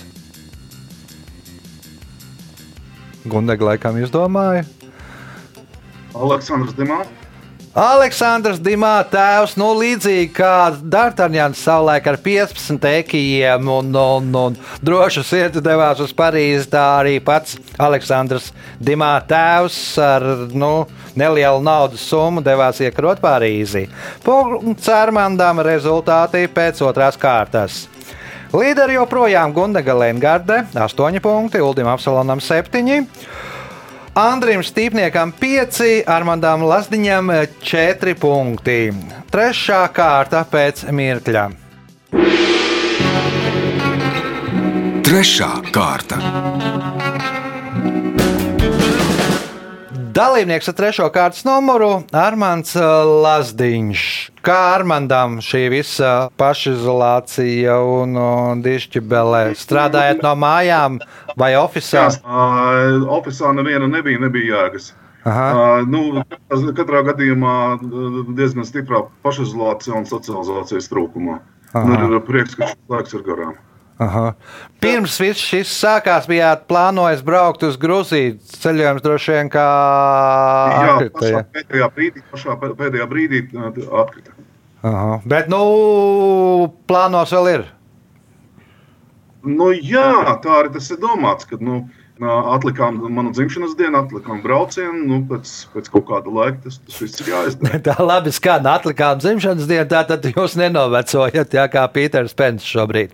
Gundaga 3.30 3.74
laikam 3.74 4.00
izdomāja. 4.01 4.63
Aleksandrs 6.18 6.74
Dimā. 6.74 7.04
Aleksandrs 7.77 8.58
Dimā 8.63 8.96
tēvs, 9.06 9.51
nu 9.62 9.68
līdzīgi 9.77 10.32
kā 10.34 10.54
Dārtaņāns 10.82 11.60
savulaik 11.62 12.08
ar 12.10 12.18
15 12.25 12.88
ekijiem 12.89 13.70
un, 13.70 13.92
un, 13.94 14.32
un 14.34 14.56
drošu 14.82 15.22
sirdi 15.22 15.62
devās 15.62 16.01
uz 16.01 16.16
Parīzi, 16.18 16.66
tā 16.72 16.86
arī 17.04 17.20
pats 17.22 17.60
Aleksandrs 17.77 18.50
Dimā 18.82 19.12
tēvs 19.30 19.77
ar 20.01 20.25
nu, 20.58 20.72
nelielu 21.13 21.62
naudas 21.62 22.08
summu 22.10 22.42
devās 22.42 22.82
iekarot 22.82 23.22
Parīzi. 23.22 23.86
Punkts 24.25 24.89
Armandam 24.89 25.62
rezultāti 25.70 26.48
pēc 26.50 26.82
otrās 26.88 27.22
kārtas. 27.22 27.84
Līderi 28.56 28.96
joprojām 28.96 29.51
Gundaga 29.54 29.94
Lengarde, 29.98 30.62
8 30.72 31.20
punkti, 31.20 31.60
Uldim 31.62 31.88
Apsalonam 31.92 32.39
7. 32.39 33.08
Andrim 34.18 34.64
Stīpniekam 34.66 35.33
5, 35.36 36.07
Armandam 36.10 36.64
Lasdiņam 36.66 37.29
4 37.62 38.16
punkti. 38.18 38.79
Trešā 39.29 39.83
kārta 39.94 40.46
pēc 40.48 40.88
mirkļa. 40.90 41.50
Trešā 45.05 45.51
kārta. 45.75 46.18
Dalībnieks 50.18 50.66
ar 50.72 50.74
trešo 50.74 51.06
kārtas 51.14 51.44
numuru- 51.46 51.90
Armāns 52.25 52.72
Lazdiņš. 52.74 54.06
Kā 54.42 54.56
Armandam 54.74 55.36
šī 55.46 55.62
visa 55.70 56.14
pašizolācija 56.42 57.75
un, 57.86 58.16
un 58.18 58.64
dišķibelē? 58.66 59.44
Strādājot 59.53 60.24
no 60.25 60.32
mājām 60.42 60.98
vai 61.38 61.51
oficiālā? 61.60 62.18
Uh, 62.25 63.06
oficiālā 63.20 63.60
neviena 63.60 63.92
nebija, 63.92 64.24
nebija 64.25 64.56
jēgas. 64.56 64.90
Aha. 65.27 65.46
Uh, 65.51 65.86
nu, 65.86 66.25
katrā- 66.82 67.06
gadījumā 67.12 67.56
uh, 67.77 68.20
diezgan 68.42 68.66
stiprā 68.66 69.03
pašizolācija 69.22 70.01
un 70.01 70.10
socializācijas 70.10 70.90
trūkumā. 70.90 71.38
Aha. 71.77 72.03
ir 72.10 72.20
prieks, 72.25 72.58
ka 72.58 72.74
šis 72.74 72.82
laiks 72.90 73.14
ir 73.14 73.22
garām. 73.27 73.53
Aha. 73.98 74.36
Pirms 74.83 75.16
viss 75.18 75.42
šis 75.42 75.72
sākās, 75.74 76.27
bijāt 76.29 76.68
plānojis 76.70 77.24
braukt 77.25 77.64
uz 77.66 77.79
Grūziju. 77.81 78.36
Ceļojums 78.62 79.01
droši 79.01 79.31
vien 79.33 79.50
kā 79.50 79.64
Jā, 79.66 80.92
atkrita, 80.92 81.16
pašā 81.18 81.31
ja? 81.33 81.46
pēdējā 81.55 81.88
brīdī, 81.96 82.22
pašā 82.33 82.57
pē- 82.62 82.75
pēdējā 82.77 83.07
brīdī 83.10 83.42
uh, 83.57 83.72
atkrita. 84.03 84.36
Aha. 84.86 85.18
Bet, 85.25 85.50
nu, 85.50 85.62
plānos 86.88 87.33
vēl 87.33 87.50
ir. 87.55 87.66
Nu, 89.48 89.72
jā, 89.74 90.05
tā 90.44 90.60
arī 90.62 90.74
tas 90.75 90.92
ir 90.94 91.00
domāts, 91.01 91.48
kad 91.50 91.62
nu, 91.64 91.81
atlikām 92.25 92.98
manu 93.14 93.32
dzimšanas 93.36 93.75
dienu, 93.77 94.01
atlikām 94.01 94.42
braucienu. 94.44 95.03
Nu, 95.08 95.20
pēc, 95.30 95.51
pēc 95.74 95.90
kaut 95.94 96.08
kāda 96.10 96.34
laika 96.34 96.64
tas, 96.66 96.80
tas 96.86 97.00
viss 97.03 97.22
ir 97.22 97.32
jāizdara. 97.34 97.82
Tā 97.88 97.98
labi 98.01 98.34
skan, 98.36 98.68
atlikām 98.72 99.22
dzimšanas 99.22 99.70
dienu, 99.70 99.88
tā 99.92 100.03
tad 100.10 100.25
jūs 100.30 100.58
nenovecojat, 100.60 101.53
jā, 101.53 101.68
kā 101.72 101.86
Pīters 101.94 102.36
Pence 102.38 102.66
šobrīd. 102.68 103.14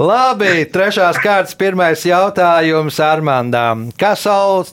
Labi, 0.00 0.64
trešās 0.70 1.18
kārtas 1.20 1.56
pirmais 1.58 2.04
jautājums 2.06 3.00
Armandām. 3.02 3.88
Kā 3.98 4.12
sauc 4.16 4.70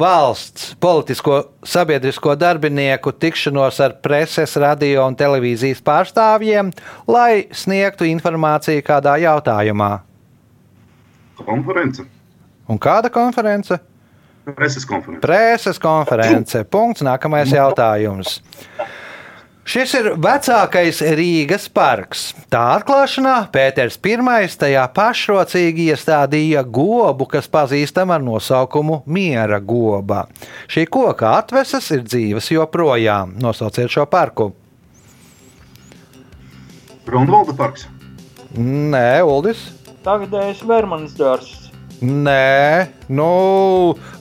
valsts 0.00 0.72
politisko 0.82 1.38
sabiedrisko 1.64 2.34
darbinieku 2.38 3.12
tikšanos 3.14 3.78
ar 3.84 3.96
preses, 4.02 4.56
radio 4.60 5.06
un 5.06 5.16
televīzijas 5.18 5.80
pārstāvjiem, 5.84 6.72
lai 7.08 7.46
sniegtu 7.54 8.08
informāciju 8.10 8.84
kādā 8.86 9.16
jautājumā? 9.22 9.92
Konference, 11.38 12.02
Un 12.68 12.78
kāda 12.78 13.10
konference? 13.12 13.78
preses 14.54 14.84
konference. 14.84 15.20
Preses 15.20 15.78
konference. 15.78 16.64
Punkts. 16.64 17.04
Nākamais 17.04 17.52
jautājums. 17.52 18.38
Šis 19.68 19.90
ir 19.98 20.06
vecākais 20.16 21.02
Rīgas 21.18 21.66
parks. 21.68 22.30
Tā 22.48 22.62
atklāšanā 22.78 23.50
Pēters 23.52 23.98
I 24.00 24.48
tajā 24.48 24.86
pašrocīgi 24.96 25.90
iestādīja 25.92 26.62
gobu, 26.64 27.26
kas 27.26 27.46
pazīstama 27.48 28.16
ar 28.16 28.22
nosaukumu 28.22 29.02
Miera 29.04 29.60
goba. 29.60 30.26
Šī 30.68 30.86
koka 30.88 31.36
atveses 31.36 31.90
ir 31.90 32.02
dzīves 32.02 32.50
joprojām. 32.50 33.36
Nosauciet 33.36 33.90
šo 33.90 34.06
parku. 34.06 34.54
Ronvalda 37.06 37.52
parks. 37.52 37.88
Nē, 38.56 39.20
Uldis. 39.20 39.68
Tagadējais 40.04 40.64
Vermanas 40.64 41.12
dārsts. 41.12 41.67
Nē, 41.98 42.86
nu, 43.10 43.28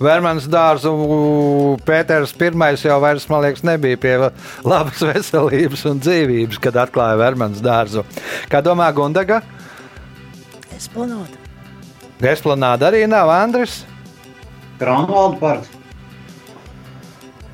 Vermans 0.01 0.47
dārza 0.49 0.89
Pēters 1.85 2.33
I 2.33 2.49
jau 2.81 2.97
vairs, 3.03 3.27
man 3.29 3.43
liekas, 3.43 3.61
nebija 3.61 3.97
pie 4.01 4.15
labas 4.65 5.03
veselības 5.05 5.85
un 5.85 6.01
dzīvības, 6.01 6.57
kad 6.57 6.73
atklāja 6.75 7.19
Vermans 7.21 7.61
dārzu. 7.61 8.03
Kā 8.49 8.63
domā 8.65 8.89
Gundaga? 8.97 9.43
Esplanāda. 10.73 11.37
Esplanāda 12.17 12.89
arī 12.89 13.05
nav 13.05 13.29
Andris. 13.29 13.83
Kronvalda 14.79 15.37
parks. 15.37 15.69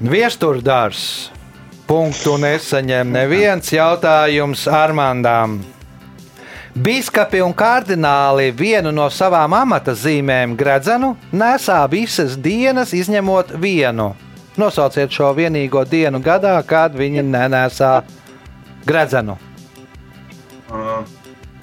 Viesturdārs. 0.04 1.04
Punktu 1.84 2.38
nesaņem 2.40 3.12
neviens 3.12 3.68
jautājums 3.76 4.64
Armandām. 4.72 5.60
Biskapi 6.74 7.38
un 7.46 7.54
kardināli 7.54 8.48
vienu 8.58 8.90
no 8.90 9.06
savām 9.14 9.54
amata 9.54 9.94
zīmēm, 9.94 10.56
gredzenu, 10.58 11.12
nesā 11.30 11.84
visas 11.86 12.34
dienas, 12.34 12.96
izņemot 12.98 13.54
vienu. 13.62 14.16
Nosauciet 14.58 15.14
šo 15.14 15.30
vienīgo 15.38 15.84
dienu 15.86 16.18
gadā, 16.22 16.56
kad 16.66 16.98
viņi 16.98 17.22
nesā 17.30 17.92
gredzenu. 18.90 19.38
Uh, 20.74 21.06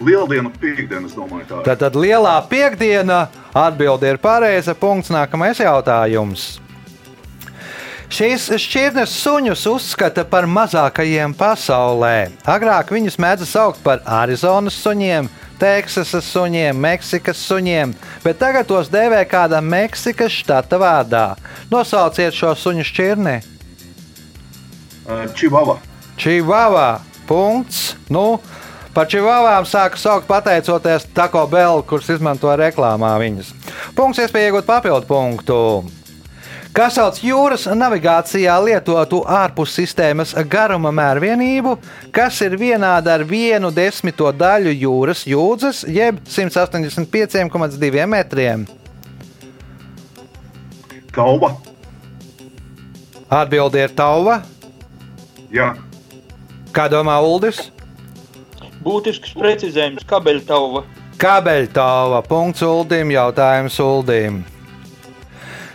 Lieldienu 0.00 0.52
piekdienu, 0.60 1.10
es 1.10 1.18
domāju, 1.18 1.44
tā 1.48 1.58
ir. 1.58 1.64
Tad, 1.66 1.82
tad 1.82 1.98
lielā 1.98 2.38
piekdiena 2.48 3.24
atbilde 3.52 4.14
ir 4.14 4.22
pareiza. 4.22 4.72
Punkts. 4.78 5.10
Nākamais 5.12 5.60
jautājums. 5.60 6.54
Šīs 8.10 8.48
šķirnes 8.58 9.12
suņus 9.22 9.60
uzskata 9.70 10.24
par 10.26 10.48
mazākajiem 10.50 11.30
pasaulē. 11.38 12.32
Agrāk 12.42 12.88
viņus 12.90 13.16
mēdza 13.22 13.46
saukt 13.46 13.84
par 13.84 14.00
Arizonas 14.02 14.74
suņiem, 14.82 15.28
Teksasas 15.60 16.26
suņiem, 16.32 16.74
Meksikas 16.74 17.38
suņiem, 17.46 17.92
bet 18.24 18.40
tagad 18.40 18.66
tos 18.66 18.90
dēvē 18.90 19.20
kāda 19.30 19.60
Meksikas 19.62 20.34
štata 20.40 20.80
vārdā. 20.82 21.22
Nosauciet 21.70 22.34
šo 22.34 22.50
suņu 22.58 22.88
šķirni. 22.90 23.36
Čivava. 25.38 25.78
Čivavā. 26.18 26.88
Punkts. 27.30 27.94
Nu, 28.10 28.40
par 28.90 29.06
čivavām 29.06 29.62
sāka 29.70 30.02
saukt 30.02 30.26
pateicoties 30.26 31.06
Taco 31.14 31.46
Bell, 31.46 31.86
kurš 31.86 32.16
izmanto 32.16 32.50
reklāmā 32.58 33.14
viņas. 33.22 33.54
Punkts, 33.94 34.24
iespēja 34.26 34.50
iegūt 34.50 34.66
papildu 34.66 35.06
punktu. 35.06 35.62
Kas 36.70 36.94
sauc 36.94 37.16
jūras 37.18 37.64
navigācijā 37.74 38.54
lietotu 38.62 39.24
ārpus 39.26 39.72
sistēmas 39.74 40.36
garuma 40.48 40.92
mērvienību, 40.94 41.72
kas 42.14 42.38
ir 42.46 42.54
vienāda 42.60 43.16
ar 43.18 43.24
vienu 43.26 43.72
desmito 43.74 44.30
daļu 44.30 44.76
jūras 44.78 45.24
jūdzes, 45.26 45.82
jeb 45.90 46.20
185,2 46.30 48.06
metriem? 48.06 48.68
Tauba. 51.10 51.56
Atbilde 53.30 53.82
ir 53.82 53.96
tauva. 53.98 54.38
Jā. 55.50 55.72
Kā 56.70 56.86
domā 56.90 57.18
Uldis? 57.18 57.64
Būtisks 58.86 59.34
precizējums, 59.34 60.06
kabeļtauva. 60.06 60.84
Kabeļtauva. 61.20 62.22
Punkts 62.30 62.62
Uldim. 62.64 63.10
Jautājums 63.12 63.74
Uldim. 63.82 64.40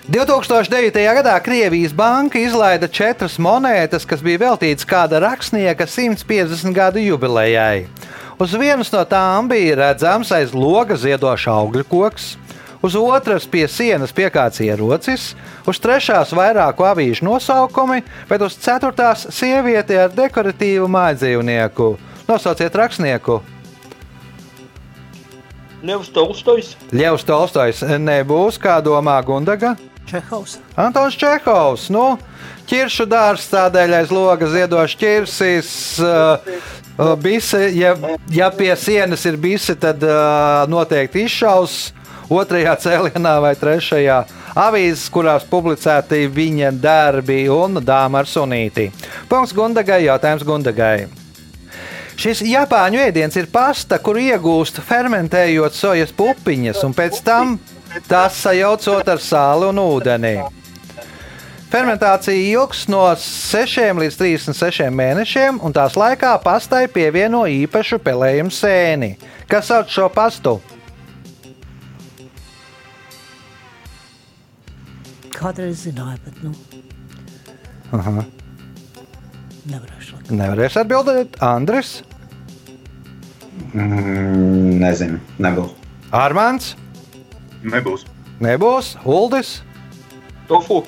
2009. 0.08 0.94
gadā 0.94 1.40
Krievijas 1.42 1.94
banka 1.94 2.38
izlaida 2.38 2.86
četras 2.88 3.40
monētas, 3.42 4.04
kas 4.06 4.22
bija 4.22 4.38
veltītas 4.44 4.86
kāda 4.86 5.18
rakstnieka 5.24 5.88
150 5.90 6.74
gadu 6.78 7.02
jubilejai. 7.02 7.88
Uz 8.38 8.54
vienas 8.54 8.92
no 8.94 9.02
tām 9.02 9.50
bija 9.50 9.80
redzams 9.80 10.30
aiz 10.36 10.54
loga 10.54 10.94
ziedošs 10.94 11.48
augļu 11.50 11.88
koks, 11.90 12.28
uz 12.86 12.98
otras 13.00 13.48
pie 13.50 13.64
sienas 13.66 14.14
piekāts 14.14 14.62
ierocis, 14.62 15.32
uz 15.66 15.82
trešās 15.82 16.36
vairāku 16.38 16.86
avīžu 16.86 17.26
nosaukumi, 17.26 18.04
bet 18.30 18.46
uz 18.46 18.60
ceturtās 18.62 19.26
sieviete 19.34 19.98
ar 20.04 20.14
dekoratīvu 20.14 20.86
mājdzīvnieku. 20.86 21.90
Nosauciet 22.30 22.78
rakstnieku! 22.78 23.42
Ļevs 25.86 26.14
Tolstojs, 26.14 26.72
Ļevs 26.94 27.26
Tolstojs 27.26 27.84
nebūs, 28.06 28.62
kā 28.62 28.78
domā 28.86 29.18
Gundaga. 29.26 29.74
Čehovs. 30.06 30.58
Antons 30.78 31.18
Čekovs, 31.20 31.90
nu, 31.94 32.16
ķiršu 32.70 33.08
dārsts 33.10 33.52
tādēļ 33.54 34.00
aiz 34.00 34.14
loga 34.14 34.50
ziedošs 34.50 34.98
ķirsis. 35.02 35.74
Uh, 36.04 36.48
uh, 36.98 37.14
bise, 37.20 37.68
ja, 37.76 37.96
ja 38.34 38.50
pie 38.54 38.72
sienas 38.80 39.26
ir 39.26 39.38
bise, 39.42 39.76
tad 39.80 40.04
uh, 40.06 40.64
noteikti 40.72 41.26
izšaus 41.26 41.94
otrajā 42.30 42.78
cēlienā 42.86 43.36
vai 43.44 43.54
trešajā. 43.60 44.24
Avīzes, 44.56 45.10
kurās 45.12 45.44
publicēti 45.50 46.26
viņa 46.32 46.72
darbi 46.80 47.44
un 47.52 47.82
dāma 47.84 48.24
ar 48.24 48.30
sunīti. 48.30 48.88
Punkts 49.30 49.54
Gundagai, 49.56 50.06
jautājums 50.08 50.46
Gundagai. 50.48 51.08
Šis 52.16 52.40
japāņu 52.48 53.02
ēdiens 53.10 53.36
ir 53.36 53.50
pasta, 53.52 54.00
kuru 54.00 54.22
iegūst 54.24 54.80
fermentējot 54.88 55.76
sojas 55.76 56.14
pupiņas 56.16 56.86
un 56.88 56.96
pēc 56.96 57.20
tam 57.28 57.58
tās 58.10 58.38
sajaucot 58.44 59.10
ar 59.10 59.22
sāli 59.24 59.70
un 59.72 59.80
ūdeni. 59.82 60.36
Fermentācija 61.72 62.38
ilgs 62.54 62.86
no 62.92 63.02
6 63.20 63.98
līdz 64.00 64.18
36 64.20 64.92
mēnešiem, 64.96 65.58
un 65.66 65.74
tās 65.76 65.98
laikā 66.00 66.36
pastai 66.44 66.86
pievieno 66.92 67.44
īpašu 67.52 68.00
pelējumu 68.06 68.54
sēni. 68.54 69.16
Kas 69.52 69.72
sauc 69.72 69.92
šo 69.92 70.08
pastu? 70.14 70.60
Kādreiz 75.36 75.84
zināju, 75.84 76.22
bet 76.24 76.38
nu, 76.46 76.54
Aha. 77.98 78.24
nevarēšu 79.68 80.20
likt. 80.20 80.32
Nevarēs 80.32 80.78
atbildēt, 80.84 81.40
Andris, 81.44 81.98
Mm, 83.76 84.78
nezinu, 84.80 85.18
nebūs. 85.44 85.74
Armāns, 86.16 86.76
Nebūs. 87.66 88.06
nebūs, 88.40 88.96
Uldis. 89.06 89.62
tofu, 90.48 90.84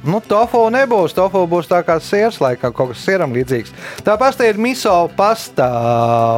Nu, 0.00 0.16
tofu 0.24 0.62
nebūs. 0.72 1.12
Tofu 1.12 1.42
būs 1.44 1.68
tā 1.68 1.82
kā 1.84 1.98
sērs, 2.00 2.38
laikam 2.40 2.72
kaut 2.72 2.94
kas 2.94 3.02
sēram 3.04 3.34
līdzīgs. 3.36 3.72
Tā 4.06 4.14
pasta 4.16 4.46
ir 4.48 4.56
miso 4.56 4.94
pasta, 5.16 5.66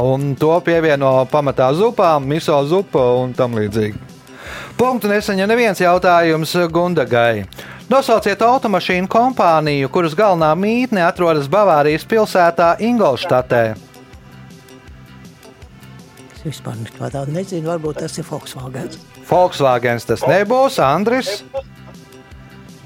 un 0.02 0.32
to 0.34 0.56
pievieno 0.66 1.12
pamatā 1.30 1.68
zupām, 1.78 2.26
miso 2.26 2.56
zupa 2.66 3.04
un 3.20 3.30
tam 3.38 3.54
līdzīgi. 3.54 4.00
Punktu 4.74 5.12
nesaņem 5.12 5.46
neviens 5.46 5.78
jautājums 5.78 6.56
Gundagai. 6.74 7.44
Nosauciet 7.92 8.42
automašīnu 8.42 9.06
kompāniju, 9.06 9.92
kuras 9.94 10.16
galvenā 10.18 10.50
mītne 10.58 11.04
atrodas 11.06 11.46
Bavārijas 11.52 12.08
pilsētā 12.08 12.74
Ingolštatē. 12.82 13.62
Es 16.34 16.42
vispār 16.42 16.82
neko 16.82 17.12
tādu 17.14 17.36
nezinu. 17.36 17.68
Varbūt 17.70 18.02
tas 18.02 18.18
ir 18.18 18.26
Volkswagen. 18.26 18.90
Volkswagen 19.28 20.00
tas 20.06 20.24
nebūs, 20.28 20.78
Andris, 20.82 21.42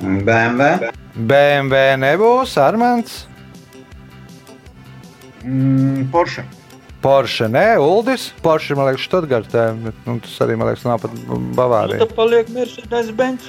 BMW. 0.01 0.91
BMW 1.17 1.97
nebūs, 2.03 2.57
Armāns, 2.61 3.25
Mm, 5.47 6.09
Porsche. 6.11 6.43
Porsche, 7.01 7.47
ne, 7.49 7.77
Uldis. 7.79 8.33
Porsche, 8.43 8.75
man 8.75 8.89
liekas, 8.89 9.05
Stuttgartē, 9.07 9.69
nu, 9.79 10.17
tas 10.19 10.33
arī, 10.43 10.57
man 10.59 10.67
liekas, 10.73 10.83
nav 10.89 10.99
pat 11.05 11.13
nu, 11.15 11.37
Bavārija. 11.55 12.01
tad 12.03 12.15
paliek 12.17 12.49
Mercedes 12.51 13.13
Benz. 13.15 13.47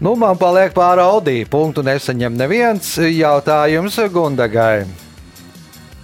Nu, 0.00 0.12
man 0.14 0.38
paliek 0.38 0.70
pāri 0.76 1.02
Audī. 1.02 1.34
Punktu 1.50 1.82
nesaņem 1.82 2.36
neviens 2.38 2.92
jautājums 3.02 3.98
Gundagai. 4.14 4.84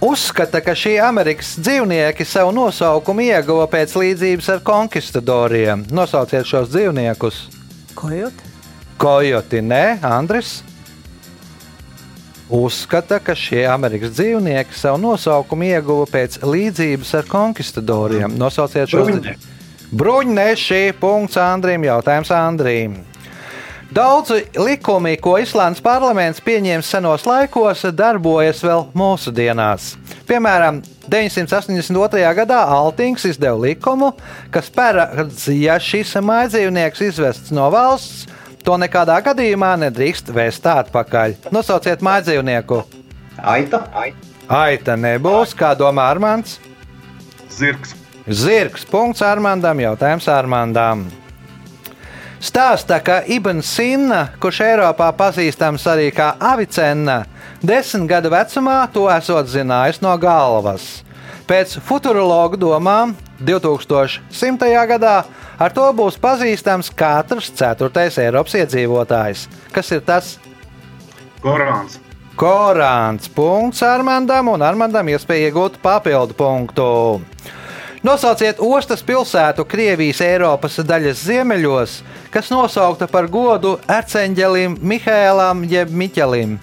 Uzskata, 0.01 0.61
ka 0.61 0.75
šie 0.77 0.99
Amerikas 1.01 1.55
dzīvnieki 1.57 2.25
savu 2.25 2.51
nosaukumu 2.53 3.23
ieguva 3.25 3.65
pēc 3.71 3.95
līdzības 3.97 4.49
ar 4.53 4.59
konkistadoriem. 4.65 5.87
Nosauciet 5.89 6.45
šos 6.45 6.69
dzīvniekus. 6.69 7.39
Kojot? 7.97 8.45
Kojoti, 9.01 9.63
nē, 9.65 9.97
Andris. 10.05 10.59
Uzskata, 12.53 13.17
ka 13.19 13.33
šie 13.35 13.65
Amerikas 13.67 14.13
dzīvnieki 14.19 14.77
savu 14.77 15.01
nosaukumu 15.01 15.65
ieguva 15.65 16.05
pēc 16.13 16.37
līdzības 16.45 17.15
ar 17.17 17.25
konkistadoriem. 17.33 18.37
Nosauciet 18.37 18.93
šos 18.93 19.09
Bruņi. 19.09 19.33
Bruņneši. 19.97 20.81
Punkts 21.01 21.41
Andrim. 21.41 21.89
Jautājums 21.89 22.31
Andrim. 22.37 22.99
Daudzi 23.93 24.41
likumi, 24.59 25.15
ko 25.17 25.37
Islandes 25.39 25.79
parlaments 25.83 26.41
pieņēma 26.43 26.83
senos 26.83 27.23
laikos, 27.27 27.85
darbojas 27.95 28.59
vēl 28.65 28.83
mūsdienās. 28.97 29.93
Piemēram, 30.27 30.81
982. 31.07 32.23
gadā 32.35 32.57
Altings 32.67 33.23
izdeva 33.29 33.55
likumu, 33.63 34.11
kas 34.51 34.67
paredz, 34.75 35.45
ja 35.55 35.77
šis 35.79 36.11
mājdzīvnieks 36.19 37.05
izvests 37.07 37.53
no 37.55 37.69
valsts, 37.71 38.25
to 38.67 38.75
nekādā 38.75 39.21
gadījumā 39.23 39.77
nedrīkst 39.85 40.33
vēst 40.35 40.67
atpakaļ. 40.67 41.37
Nosauciet 41.55 42.03
mājdzīvnieku. 42.03 42.81
Aita. 43.39 43.85
Aita 44.51 44.97
nebūs, 44.99 45.55
kā 45.55 45.71
domā 45.79 46.09
Armāns. 46.11 46.57
Zirgs. 47.55 47.95
Zirgs. 48.27 48.83
Punkts 48.91 49.23
Armandam. 49.23 49.79
Jautājums 49.79 50.27
Armandam. 50.27 51.07
Stāsta, 52.37 52.99
ka 53.01 53.23
Ibn 53.25 53.63
Sina, 53.65 54.27
kurš 54.37 54.61
Eiropā 54.61 55.09
pazīstams 55.17 55.87
arī 55.89 56.11
kā 56.13 56.35
Avicenna, 56.37 57.23
desmit 57.65 58.05
gadu 58.11 58.29
vecumā 58.29 58.83
to 58.93 59.07
esot 59.09 59.49
zinājis 59.49 60.03
no 60.05 60.13
galvas. 60.21 61.01
Pēc 61.49 61.77
futurologu 61.81 62.59
domām 62.61 63.15
2100. 63.41 64.69
gadā 64.91 65.15
ar 65.57 65.73
to 65.73 65.85
būs 65.97 66.19
pazīstams 66.21 66.91
katrs 66.93 67.49
ceturtais 67.57 68.19
Eiropas 68.21 68.57
iedzīvotājs. 68.61 69.47
Kas 69.73 69.91
ir 69.95 70.03
tas? 70.05 70.35
Korāns. 71.41 71.97
Korāns. 72.37 73.31
Punkts 73.33 73.81
Armandam, 73.81 74.53
un 74.53 74.61
Armandam 74.61 75.09
iespēja 75.09 75.49
iegūt 75.49 75.81
papildu 75.81 76.37
punktu. 76.37 76.89
Nosauciet 78.07 78.61
ostas 78.63 79.01
pilsētu 79.03 79.65
Krievijas 79.67 80.21
Eiropas 80.23 80.77
daļas 80.79 81.25
ziemeļos, 81.27 81.97
kas 82.31 82.47
nosaukta 82.53 83.03
par 83.11 83.27
godu 83.27 83.73
arcēnģelim 83.83 84.77
Mihēlam 84.79 85.65
jeb 85.67 85.91
Miķelim. 85.91 86.53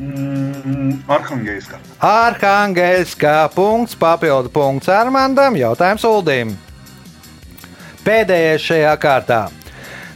Mm, 0.00 1.02
Arhangeiska. 1.12 1.82
Arhangēļskā 2.00 3.36
punkts, 3.52 3.98
papildu 4.00 4.48
punkts 4.54 4.88
Armandam, 4.88 5.58
jautājums 5.60 6.08
Uldim. 6.08 6.56
Pēdējais 8.06 8.70
šajā 8.70 8.96
kārtā. 9.04 9.42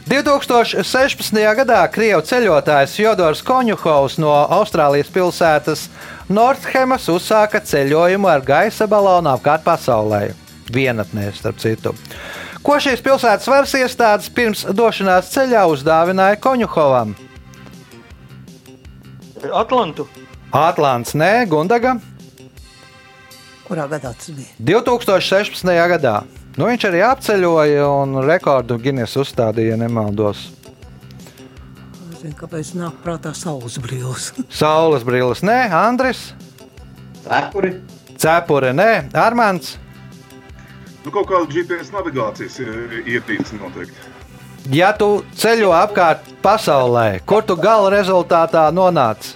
2016. 0.09 1.37
gadā 1.61 1.83
krievu 1.93 2.25
ceļotājs 2.25 2.97
Jodors 3.03 3.45
Koņuhovs 3.45 4.17
no 4.23 4.33
Austrālijas 4.57 5.13
pilsētas 5.13 5.89
Nordhemas 6.27 7.07
uzsāka 7.07 7.61
ceļojumu 7.63 8.27
ar 8.27 8.41
gaisa 8.43 8.87
balonu 8.87 9.31
apkārt 9.31 9.63
pasaulē. 9.63 10.33
vienatnē, 10.73 11.31
starp 11.31 11.61
citu. 11.63 11.93
Ko 12.63 12.75
šīs 12.83 12.99
pilsētas 12.99 13.47
varas 13.47 13.71
iestādes 13.79 14.27
pirms 14.35 14.65
došanās 14.75 15.31
ceļā 15.31 15.63
uzdāvināja 15.71 16.35
Koņuhovam? 16.43 17.15
Atlantu. 19.53 20.07
Atlants, 20.51 21.13
nē, 21.15 21.45
Gundaga 21.47 21.97
Kurā 23.67 23.83
gadā 23.87 24.13
tas 24.15 24.29
bija? 24.31 24.47
2016. 24.63 25.71
gadā. 25.91 26.21
Nu, 26.57 26.69
viņš 26.69 26.85
arī 26.87 27.01
apceļoja 27.03 27.87
un 28.01 28.21
rekordu 28.23 28.79
Guinness 28.79 29.19
uzstādīja, 29.19 29.75
ja 29.75 29.79
nemaldos. 29.81 30.47
Kāpēc 32.35 32.73
nāk 32.75 32.97
prātā 33.03 33.31
saules 33.37 33.77
brilles. 33.79 34.33
Saules 34.59 35.05
brilles, 35.07 35.43
nē, 35.45 35.59
Andris, 35.71 36.33
Cepuri. 37.27 37.73
Cepure, 38.17 38.73
nē, 38.75 38.91
Armāns. 39.15 39.75
Nu, 41.05 41.11
kaut 41.13 41.29
kāda 41.29 41.47
GPS 41.47 41.93
navigācijas 41.93 42.59
eh, 42.63 43.01
ietīce 43.15 43.55
noteikti. 43.59 44.15
Ja 44.75 44.89
tu 44.97 45.21
ceļo 45.39 45.69
apkārt 45.71 46.25
pasaulē, 46.43 47.21
kur 47.27 47.45
tu 47.47 47.55
gala 47.55 47.91
rezultātā 47.93 48.65
nonāc? 48.75 49.29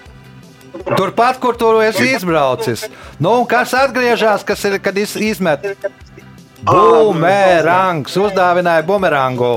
Turpat, 0.98 1.40
kur 1.40 1.56
tu 1.60 1.70
esi 1.84 2.10
izbraucis. 2.16 2.88
Nu, 3.20 3.46
kas 3.48 3.76
atgriežas, 3.78 4.44
kas 4.48 4.64
ir, 4.68 4.80
kad 4.84 4.98
iz, 4.98 5.16
izmet? 5.20 5.64
Bumerangs, 6.68 8.16
uzdāvināja 8.20 8.84
bumerangu. 8.88 9.54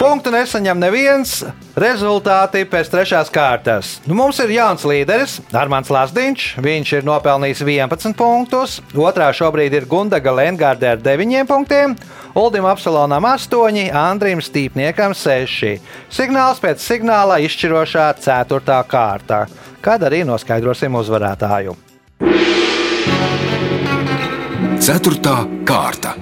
Punktu 0.00 0.30
nesaņem 0.32 0.78
neviens. 0.80 1.32
Rezultāti 1.76 2.62
pēc 2.64 2.88
trešās 2.88 3.28
kārtas. 3.32 3.98
Nu, 4.08 4.14
mums 4.16 4.38
ir 4.40 4.54
jauns 4.54 4.86
līderis, 4.88 5.34
Armāns 5.52 5.90
Lasdiņš. 5.92 6.46
Viņš 6.64 6.92
ir 6.96 7.04
nopelnījis 7.04 7.60
11 7.66 8.16
punktus. 8.16 8.78
Otrā 8.96 9.28
šobrīd 9.36 9.76
ir 9.76 9.88
Gundaga 9.90 10.32
Lengārde 10.32 10.88
ar 10.88 11.04
9 11.04 11.44
punktiem. 11.50 11.98
Uldim 12.32 12.64
Apsalonam 12.70 13.28
8, 13.28 13.90
Andrim 13.92 14.40
Stīpniekam 14.40 15.12
6. 15.12 15.76
Signāls 16.08 16.64
pēc 16.64 16.80
signāla 16.80 17.36
izšķirošā 17.44 18.08
4. 18.24 18.80
kārta, 18.88 19.44
kad 19.84 20.08
arī 20.08 20.24
noskaidrosim 20.24 20.96
uzvarētāju. 20.96 21.76
Ceturtā 24.80 25.42
kārta. 25.68 26.16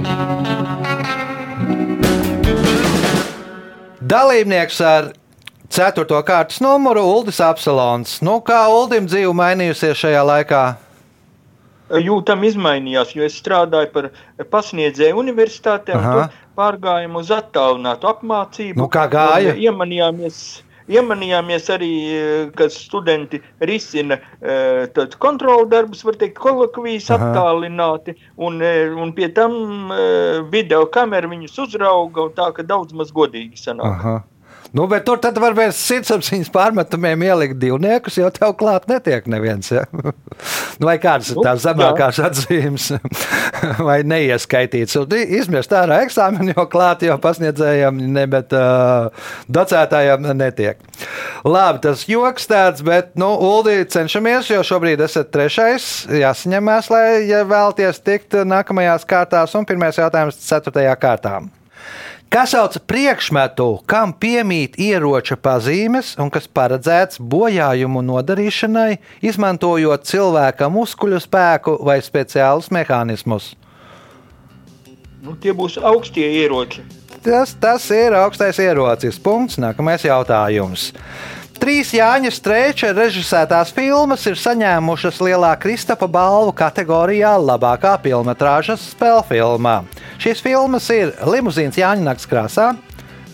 Dalībnieks 4.09 4.79
ar 4.81 5.11
4. 5.69 6.07
kārtas 6.25 6.63
numuru 6.65 7.03
Uldis 7.05 7.41
Apsalons. 7.45 8.23
Nu, 8.25 8.39
kā 8.41 8.63
Uldim 8.73 9.09
dzīve 9.11 9.35
mainījusies 9.37 9.99
šajā 10.01 10.23
laikā? 10.25 10.61
Jūtam 12.05 12.47
izmainījās, 12.49 13.13
jo 13.17 13.27
es 13.27 13.37
strādāju 13.37 13.91
par 13.93 14.09
pasniedzēju 14.55 15.19
universitātē 15.21 15.99
pārgājām 16.57 17.19
uz 17.21 17.33
attālinātu 17.35 18.09
apmācību. 18.09 18.79
Nu, 18.81 18.89
kā 18.93 19.05
gāja? 19.13 19.53
Iemanījāmies, 19.67 20.41
iemanījāmies 20.89 21.69
arī, 21.73 21.91
eh, 22.13 22.51
ka 22.57 22.69
studenti 22.73 23.41
risina 23.61 24.19
eh, 24.41 24.89
kontrolu 25.19 25.69
darbus, 25.71 26.05
var 26.05 26.19
teikt, 26.21 26.39
kolokvijas 26.41 27.11
Aha. 27.15 27.31
attālināti, 27.31 28.17
un, 28.37 28.61
eh, 28.63 28.89
un 28.89 29.13
pie 29.13 29.29
tam 29.35 29.93
video 30.53 30.87
kamera 30.87 31.29
viņus 31.29 31.59
uzrauga, 31.67 32.29
un 32.29 32.35
tā, 32.37 32.51
ka 32.55 32.63
daudz 32.63 32.93
maz 32.97 33.13
godīgi 33.15 33.61
sanāk. 33.61 33.95
Aha. 33.99 34.17
Nu, 34.73 34.87
bet 34.87 35.07
tur 35.09 35.17
tad 35.23 35.39
var 35.41 35.55
bez 35.57 35.79
sirdsapziņas 35.81 36.51
pārmetumiem 36.53 37.23
ielikt 37.25 37.57
divniekus, 37.61 38.19
jo 38.21 38.29
tev 38.35 38.53
klāt 38.61 38.89
netiek 38.91 39.29
neviens. 39.31 39.73
Ja? 39.73 39.87
Nu, 40.79 40.87
vai 40.87 40.95
kādas 41.03 41.33
ir 41.33 41.41
tās 41.43 41.65
zemākās 41.65 42.21
atzīmes, 42.23 42.85
vai 43.89 43.97
neieskaitīts. 44.07 44.95
Un 45.01 45.17
izmest 45.19 45.73
ārā 45.75 45.97
eksāmenu, 46.05 46.53
jo 46.53 46.67
klāt 46.71 47.03
jau 47.03 47.17
pasniedzējiem, 47.19 47.99
ne, 48.15 48.23
bet 48.31 48.55
uh, 48.55 49.09
docētājiem 49.51 50.29
netiek. 50.39 50.79
Labi, 51.43 51.83
tas 51.89 52.07
joks 52.07 52.47
tāds, 52.47 52.87
bet, 52.87 53.11
nu, 53.19 53.33
Uldi, 53.49 53.81
cenšamies, 53.91 54.53
jo 54.55 54.63
šobrīd 54.71 55.03
esat 55.09 55.35
trešais. 55.35 55.91
Jāsaņemās, 56.15 56.95
lai 56.95 57.05
ja 57.27 57.43
vēlties 57.49 57.99
tikt 58.07 58.39
nākamajās 58.47 59.11
kārtās, 59.11 59.59
un 59.59 59.67
pirmais 59.67 59.99
jautājums 59.99 60.39
ceturtajā 60.47 60.95
kārtā. 61.03 61.41
Kas 62.29 62.51
sauc 62.53 62.75
priekšmetu, 62.85 63.67
kam 63.89 64.11
piemīt 64.13 64.75
ieroča 64.77 65.39
pazīmes 65.41 66.11
un 66.21 66.29
kas 66.29 66.45
paredzēts 66.45 67.23
bojājumu 67.25 68.03
nodarīšanai, 68.05 68.99
izmantojot 69.25 70.05
cilvēka 70.05 70.69
muskuļu 70.69 71.23
spēku 71.25 71.79
vai 71.89 71.97
speciālus 72.05 72.69
mehānismus? 72.69 73.55
Nu, 75.25 75.39
tie 75.41 75.57
būs 75.57 75.79
augstie 75.81 76.29
ieroči. 76.43 76.85
Tas, 77.25 77.57
tas 77.57 77.89
ir 77.97 78.13
augstais 78.21 78.61
ierocis. 78.61 79.17
Punkts. 79.25 79.57
Nākamais 79.57 80.05
jautājums. 80.05 80.91
Trīs 81.59 81.91
Jāņa 81.91 82.31
Strēča 82.33 82.93
režisētās 82.95 83.73
filmas 83.75 84.23
ir 84.31 84.37
saņēmušas 84.39 85.19
lielā 85.27 85.51
Kristapa 85.61 86.07
balvu 86.07 86.53
kategorijā 86.57 87.33
labākā 87.43 87.97
filmas 88.05 88.85
spēļu 88.93 89.25
filmā. 89.29 89.75
Šīs 90.23 90.43
filmas 90.45 90.87
ir 90.95 91.13
Limuzīns 91.27 91.79
Jāņa 91.81 92.07
Nakts 92.07 92.29
krāsā, 92.31 92.71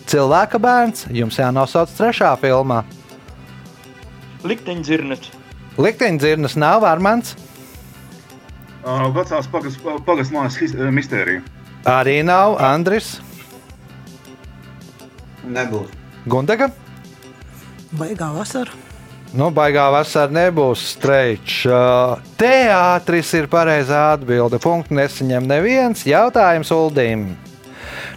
Cilvēka 0.09 0.59
bērns, 0.61 1.07
jums 1.09 1.37
jānosauc 1.41 1.89
trešā 1.97 2.35
filmā. 2.41 2.83
Likteņdzirnets. 4.45 5.31
Likteņdzirnas 5.81 6.57
nav 6.61 6.85
Armāns, 6.85 7.35
Uh, 8.85 9.07
Vecās 9.09 9.47
pagas, 9.49 9.79
pagas 10.05 10.29
mājas 10.29 10.59
mistērija. 10.93 11.41
arī 11.89 12.19
nav 12.21 12.59
Andris 12.61 13.15
Nebūs. 15.41 15.89
Gundaga. 16.29 16.67
Baigā 17.95 18.27
vasara. 18.35 18.75
Nu, 19.35 19.49
baigā 19.51 19.89
vasarā 19.91 20.31
nebūs 20.31 20.79
streičs. 20.93 21.65
Teātris 22.39 23.33
ir 23.35 23.49
pareizā 23.51 24.13
atbilde. 24.13 24.61
Punktu 24.63 24.95
nesaņem 24.95 25.43
neviens. 25.49 26.05
Jautājums 26.07 26.71
Uldīm. 26.71 27.25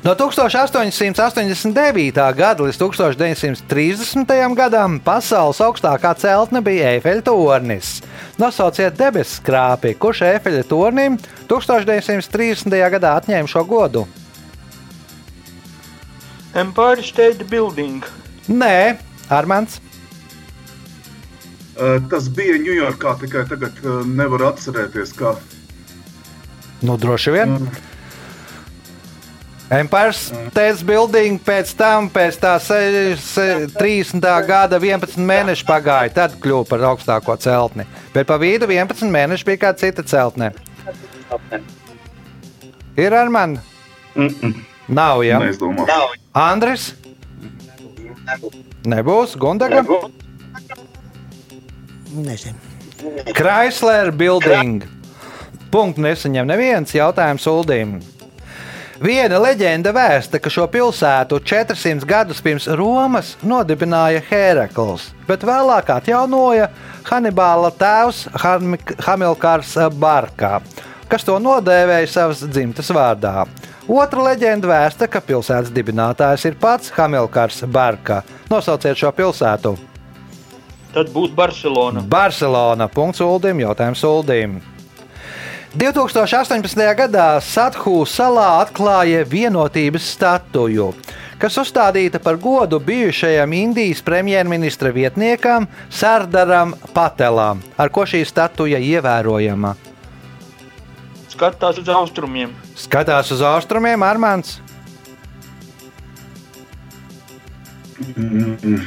No 0.04 0.14
1889. 0.14 2.34
gada 2.38 2.62
līdz 2.62 2.78
1930. 2.78 4.54
gadam 4.54 5.00
pasaules 5.02 5.58
augstākā 5.64 6.14
celtne 6.18 6.60
bija 6.62 6.92
Eifeļa 6.94 7.22
tornis. 7.26 8.02
Nosauciet 8.38 8.94
debesu 8.98 9.40
skrāpi, 9.40 9.94
kurš 9.98 10.22
Eifeļa 10.28 10.62
tornim 10.70 11.18
1930. 11.50 12.78
gadā 12.94 13.16
atņēma 13.18 13.48
šo 13.50 13.64
godu. 13.66 14.06
Empire 16.54 17.02
State 17.02 17.44
Building. 17.50 18.06
Nē, 18.48 19.07
Armāns. 19.30 19.80
Uh, 21.78 21.98
Tas 22.10 22.26
bija 22.34 22.56
Ņujorkā, 22.58 23.14
tikai 23.20 23.44
tagad 23.50 23.76
uh, 23.84 24.00
nevar 24.06 24.48
atcerēties, 24.52 25.12
kā. 25.18 25.36
Nu, 26.82 26.96
droši 26.98 27.34
vien. 27.34 27.54
Empire 29.68 30.14
State 30.16 30.84
Building 30.88 31.36
pēc 31.44 31.74
tam, 31.76 32.06
pēc 32.08 32.38
tā 32.40 32.54
se, 32.62 32.78
se, 33.20 33.44
30. 33.76 34.24
gada 34.48 34.78
11 34.80 35.18
mēneši 35.20 35.66
pagāja, 35.68 36.14
tad 36.22 36.38
kļuva 36.40 36.64
par 36.70 36.86
augstāko 36.94 37.36
celtni. 37.42 37.84
Bet 38.14 38.30
pa 38.30 38.38
vidu 38.40 38.64
11 38.70 39.12
mēneši 39.12 39.48
bija 39.50 39.62
kāda 39.66 39.82
cita 39.82 40.06
celtne. 40.08 40.54
Ir 42.96 43.14
ar 43.14 43.28
mani? 43.28 43.60
Nav 44.88 45.20
jau. 45.26 45.42
Neizdomā. 45.44 45.84
Andris? 46.32 46.94
Nebūs. 48.86 49.34
Gundaga? 49.40 49.82
Nezinu. 52.14 52.56
Chrysler 53.34 54.10
Building. 54.16 54.82
Punktu 55.70 56.00
nesaņem 56.02 56.46
neviens 56.48 56.94
jautājums 56.96 57.44
Uldīm. 57.50 57.98
Viena 58.98 59.38
leģenda 59.38 59.92
vēsta, 59.94 60.40
ka 60.42 60.50
šo 60.50 60.64
pilsētu 60.72 61.38
400 61.46 62.06
gadus 62.08 62.40
pirms 62.42 62.64
Romas 62.80 63.36
nodibināja 63.46 64.24
Hērakls, 64.26 65.12
bet 65.28 65.44
vēlāk 65.46 65.92
atjaunoja 65.94 66.66
Hannibāla 67.06 67.70
tēvs 67.78 68.24
Ham- 68.42 68.74
Hamilkars 69.06 69.76
Barkā, 70.02 70.56
kas 71.08 71.24
to 71.26 71.38
nodēvēja 71.42 72.08
savas 72.12 72.44
dzimtas 72.44 72.92
vārdā. 72.94 73.46
Otra 73.88 74.24
leģenda 74.30 74.68
vēsta, 74.68 75.08
ka 75.08 75.22
pilsētas 75.24 75.72
dibinātājs 75.72 76.44
ir 76.50 76.58
pats 76.60 76.92
Hamilkars 76.96 77.62
Barkā. 77.72 78.22
Nosauciet 78.52 79.00
šo 79.00 79.12
pilsētu! 79.16 79.78
Tad 80.92 81.12
būs 81.12 81.32
Barcelona. 81.36 82.02
Barcelona. 82.04 82.88
Punkts 82.88 83.20
Uldim, 83.20 83.60
jautājums 83.60 84.04
Uldim. 84.08 84.58
2018. 85.78 86.80
gadā 86.96 87.26
Sathu 87.44 88.00
salā 88.08 88.46
atklāja 88.62 89.20
vienotības 89.28 90.06
statuju, 90.14 90.88
kas 91.38 91.58
uzstādīta 91.60 92.22
par 92.24 92.40
godu 92.40 92.80
bijušajam 92.80 93.52
Indijas 93.52 94.00
premjerministra 94.02 94.90
vietniekam 94.96 95.68
Sardaram 95.90 96.72
Patelam, 96.96 97.60
ar 97.76 97.92
ko 97.92 98.08
šī 98.08 98.24
statuja 98.24 98.80
ievērojama. 98.80 99.76
Skatās 101.38 101.78
uz 101.78 101.88
austrumiem. 101.88 102.54
Skatās 102.78 103.30
uz 103.30 103.42
austrumiem, 103.46 104.02
Armāns. 104.02 104.58
Mm. 108.18 108.80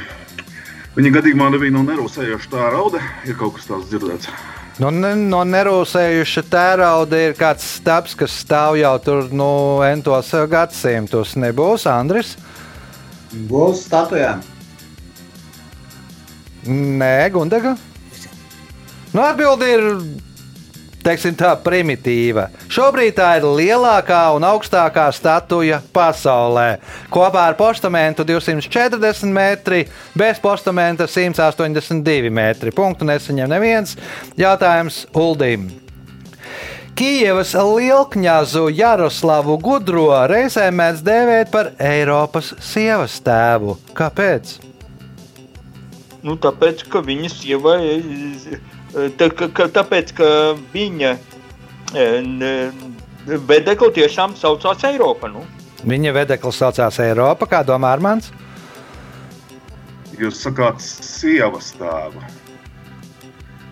Viņa 0.92 1.12
gadījumā 1.14 1.48
nebija 1.54 1.72
no 1.72 1.84
nerūsējoša 1.86 2.50
tā 2.52 2.66
rauda, 2.74 3.00
ir 3.24 3.38
kaut 3.40 3.56
kas 3.56 3.68
tāds 3.70 3.88
dzirdēts. 3.88 4.28
Nu, 4.80 4.90
ne, 4.92 5.12
no 5.16 5.42
nerūsējuša 5.48 6.42
tērauda 6.52 7.20
ir 7.28 7.36
kāds 7.36 7.64
stāsts, 7.78 8.16
kas 8.18 8.34
stāv 8.44 8.76
jau 8.80 8.92
tur 9.04 9.28
nu, 9.32 9.48
entos 9.84 10.32
gadsimtus. 10.52 11.36
Nebūs 11.40 11.86
Andris? 11.88 12.34
Būs 13.48 13.86
statujā. 13.86 14.34
Nē, 16.68 17.16
Gundaga. 17.32 17.76
Nu, 19.12 19.24
Atbilde 19.24 19.68
ir 19.68 19.88
teiksim, 21.04 21.34
tā, 21.38 21.52
primitīva. 21.64 22.48
Šobrīd 22.72 23.16
tā 23.18 23.28
ir 23.40 23.46
lielākā 23.46 24.22
un 24.36 24.46
augstākā 24.46 25.08
statuja 25.14 25.82
pasaulē. 25.94 26.78
Kopā 27.12 27.48
ar 27.50 27.58
postamentu 27.58 28.26
240 28.28 29.32
metri, 29.34 29.84
bez 30.18 30.40
postamenta 30.42 31.08
182 31.10 32.32
metri. 32.32 32.72
Punktu 32.74 33.08
nesaņem 33.08 33.50
neviens. 33.52 33.96
Jautājums 34.38 35.04
Uldim. 35.12 35.70
Kijavas 36.92 37.54
lielkņazu 37.56 38.66
Jaroslavu 38.76 39.56
Gudro 39.58 40.10
reizē 40.28 40.66
mēdz 40.70 41.00
dēvēt 41.06 41.54
par 41.54 41.72
Eiropas 41.80 42.52
sievas 42.60 43.16
tēvu. 43.24 43.78
Kāpēc? 43.96 44.58
Nu, 46.22 46.36
tāpēc, 46.38 46.84
ka 46.92 47.00
viņa 47.02 47.30
sieva, 47.32 47.78
tā, 47.80 48.52
ka, 48.52 48.60
ka, 48.60 48.71
tāpēc, 48.92 50.12
ka 50.16 50.28
viņa 50.72 51.16
vedekli 53.26 53.90
tiešām 53.98 54.36
saucās 54.36 54.84
Eiropa. 54.88 55.30
Nu. 55.32 55.44
Viņa 55.88 56.12
vedeklis 56.14 56.60
saucās 56.62 57.00
Eiropa, 57.02 57.48
kā 57.50 57.62
domā 57.66 57.92
Armāns? 57.96 58.30
Jūs 60.20 60.42
sakāt, 60.44 60.80
sievas 60.82 61.72
tēva. 61.78 62.22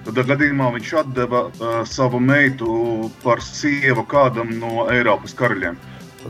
Tad 0.06 0.16
gadījumā 0.26 0.70
viņš 0.74 0.92
atdeva 1.02 1.42
uh, 1.48 1.82
savu 1.86 2.18
meitu 2.24 3.10
par 3.22 3.42
sievu 3.44 4.02
kādam 4.08 4.54
no 4.58 4.86
Eiropas 4.90 5.36
karaļiem. 5.36 5.76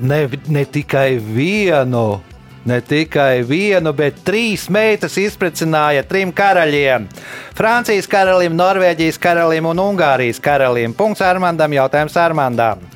Ne, 0.03 0.19
ne 0.51 0.65
tikai 0.67 1.21
vienu, 1.23 2.21
ne 2.65 2.81
tikai 2.81 3.43
vienu, 3.47 3.93
bet 3.97 4.21
trīs 4.27 4.69
meitas 4.73 5.17
izprecināja 5.21 6.05
trim 6.09 6.33
karaļiem. 6.33 7.09
Francijas 7.57 8.09
karalim, 8.11 8.57
Norvēģijas 8.59 9.21
karalim 9.21 9.71
un 9.71 9.85
Ungārijas 9.91 10.41
karalim. 10.43 10.95
Punkts 10.97 11.25
Armandam, 11.25 11.73
jautājums 11.77 12.17
Armandam. 12.21 12.91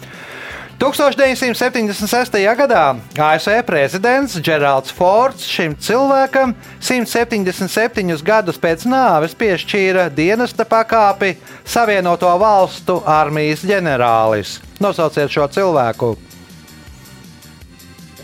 1976. 0.79 2.35
gadā 2.59 2.96
ASV 3.16 3.62
prezidents 3.64 4.35
Geralds 4.42 4.90
Fords 4.92 5.46
šim 5.46 5.77
cilvēkam 5.79 6.53
177 6.83 8.18
gadus 8.27 8.59
pēc 8.61 8.85
nāves 8.90 9.37
piešķīra 9.38 10.09
dienesta 10.12 10.66
pakāpi 10.66 11.37
Savienoto 11.64 12.35
Valstu 12.42 12.98
armijas 13.07 13.62
ģenerālis. 13.64 14.59
Nosauciet 14.83 15.31
šo 15.31 15.46
cilvēku! 15.48 16.16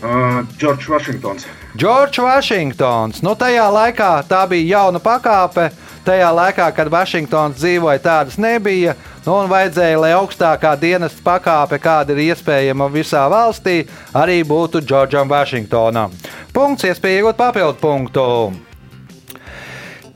Džordžs 0.01 0.87
uh, 0.87 0.95
Vašingtons. 0.95 1.45
Džordžs 1.77 2.23
Vašingtons. 2.23 3.21
Nu, 3.21 3.35
tajā 3.37 3.67
laikā 3.69 4.11
tā 4.27 4.41
bija 4.49 4.77
jauna 4.77 5.01
pakāpe. 5.03 5.69
Tajā 6.01 6.31
laikā, 6.33 6.65
kad 6.73 6.89
Vašingtons 6.89 7.59
dzīvoja, 7.59 8.01
tādas 8.01 8.39
nebija. 8.41 8.95
Nu, 9.21 9.35
un 9.43 9.51
vajadzēja, 9.51 9.99
lai 10.01 10.15
augstākā 10.17 10.73
dienas 10.81 11.13
pakāpe, 11.21 11.77
kāda 11.77 12.15
ir 12.15 12.23
iespējama 12.31 12.89
visā 12.89 13.27
valstī, 13.29 13.83
arī 14.17 14.41
būtu 14.41 14.81
Džordžam 14.81 15.29
Vašingtonam. 15.29 16.17
Punkts, 16.55 16.89
iespēja 16.89 17.21
iegūt 17.21 17.37
papildu 17.37 17.77
punktu. 17.83 18.27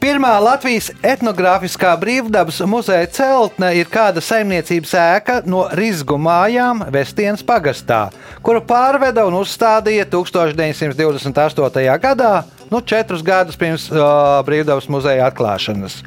Pirmā 0.01 0.33
Latvijas 0.43 0.89
etnogrāfiskā 1.05 1.93
brīvdabas 1.99 2.59
muzeja 2.67 3.07
celtne 3.15 3.71
ir 3.79 3.87
kāda 3.91 4.21
saimniecības 4.23 4.93
ēka 4.99 5.35
no 5.47 5.65
Rizgu 5.77 6.17
mājām 6.21 6.83
Vestienas 6.93 7.43
pagastā, 7.45 8.09
kuru 8.45 8.61
pārveda 8.67 9.23
un 9.25 9.37
uzstādīja 9.39 10.05
1928. 10.11 11.85
gadā, 12.03 12.33
nu, 12.71 12.81
četrus 12.81 13.23
gadus 13.25 13.59
pirms 13.59 13.87
uh, 13.93 14.41
brīvdabas 14.47 14.89
muzeja 14.91 15.29
atklāšanas. 15.31 16.01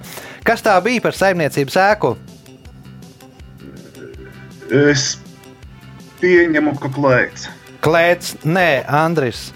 Kas 0.44 0.64
tā 0.64 0.76
bija 0.84 1.04
par 1.08 1.16
saimniecības 1.16 1.78
ēku? 1.88 2.16
Es 4.68 5.14
pieņemu, 6.20 6.76
ka 6.82 6.92
klēts. 6.92 7.48
Klēts, 7.84 8.36
nē, 8.44 8.84
Andris. 8.84 9.48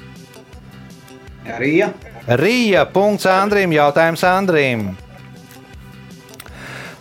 Rīja. 1.59 1.91
Rīja. 2.27 2.87
Punkts 2.93 3.27
Andrim. 3.27 3.73
Jautājums 3.75 4.23
Andrim. 4.27 4.93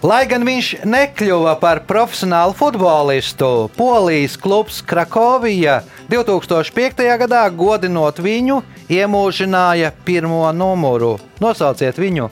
Lai 0.01 0.23
gan 0.25 0.41
viņš 0.41 0.69
nekļuva 0.89 1.51
par 1.61 1.83
profesionālu 1.85 2.55
futbolistu, 2.57 3.69
Polijas 3.77 4.33
klubs 4.41 4.79
Krakovija 4.81 5.83
2005. 6.09 7.05
gadā 7.21 7.43
godinot 7.53 8.17
viņu, 8.17 8.63
iemūžināja 8.89 9.91
pirmo 10.01 10.47
numuru. 10.57 11.19
Nosauciet 11.37 12.01
viņu! 12.01 12.31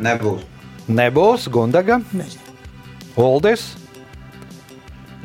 Nebūs. 0.00 0.46
Nebūs 0.88 1.44
Gundaga, 1.52 2.00
Uldis. 3.20 3.74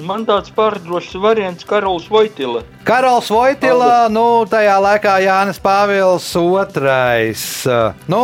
Man 0.02 0.24
tāds 0.26 0.50
pārdrošs 0.50 1.14
variants 1.22 1.66
Karols 1.70 2.08
Voitila. 2.10 2.64
Karols 2.88 3.28
Voitila, 3.30 4.08
nu, 4.10 4.42
tajā 4.50 4.74
laikā 4.82 5.20
Jānis 5.22 5.62
Pāvils 5.62 6.26
II. 6.34 7.76
Nu, 8.10 8.22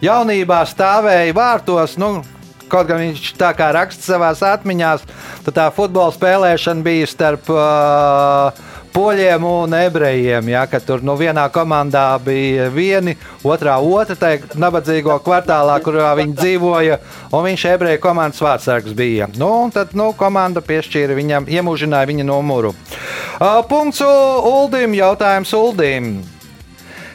jaunībā 0.00 0.62
stāvēja 0.64 1.36
vārtos. 1.36 1.98
Nu, 2.00 2.22
Kaut 2.70 2.86
gan 2.86 3.00
viņš 3.02 3.32
tā 3.34 3.48
kā 3.58 3.72
raksta 3.74 4.12
savā 4.12 4.28
atmiņā, 4.30 4.90
tad 5.42 5.56
tā 5.56 5.64
futbola 5.74 6.14
spēlēšana 6.14 6.84
bija 6.86 7.08
starp 7.10 7.48
uh, 7.50 8.60
poļiem 8.94 9.44
un 9.46 9.76
ebrejiem. 9.78 10.50
Ja, 10.52 10.64
tur 10.86 11.04
nu, 11.06 11.16
vienā 11.20 11.46
komandā 11.52 12.06
bija 12.24 12.68
vieni, 12.72 13.16
otrā 13.44 13.78
otra, 13.80 14.16
tā 14.18 14.32
nabadzīgo 14.58 15.18
kvartālā, 15.24 15.78
kurā 15.84 16.12
viņi 16.18 16.36
dzīvoja, 16.40 16.98
un 17.32 17.46
viņš 17.46 17.68
ebreju 17.74 18.02
komandas 18.02 18.42
vārdsargs 18.44 18.96
bija. 18.96 19.30
Nu, 19.40 19.52
tad 19.74 19.94
nu, 19.98 20.10
komanda 20.16 20.62
piešķīra 20.64 21.16
viņam, 21.18 21.48
iemūžināja 21.50 22.10
viņa 22.10 22.28
numuru. 22.28 22.74
Uh, 23.40 23.62
punkts 23.68 24.02
Uldim, 24.04 24.94
jautājums 24.98 25.54
Uldim. 25.56 26.12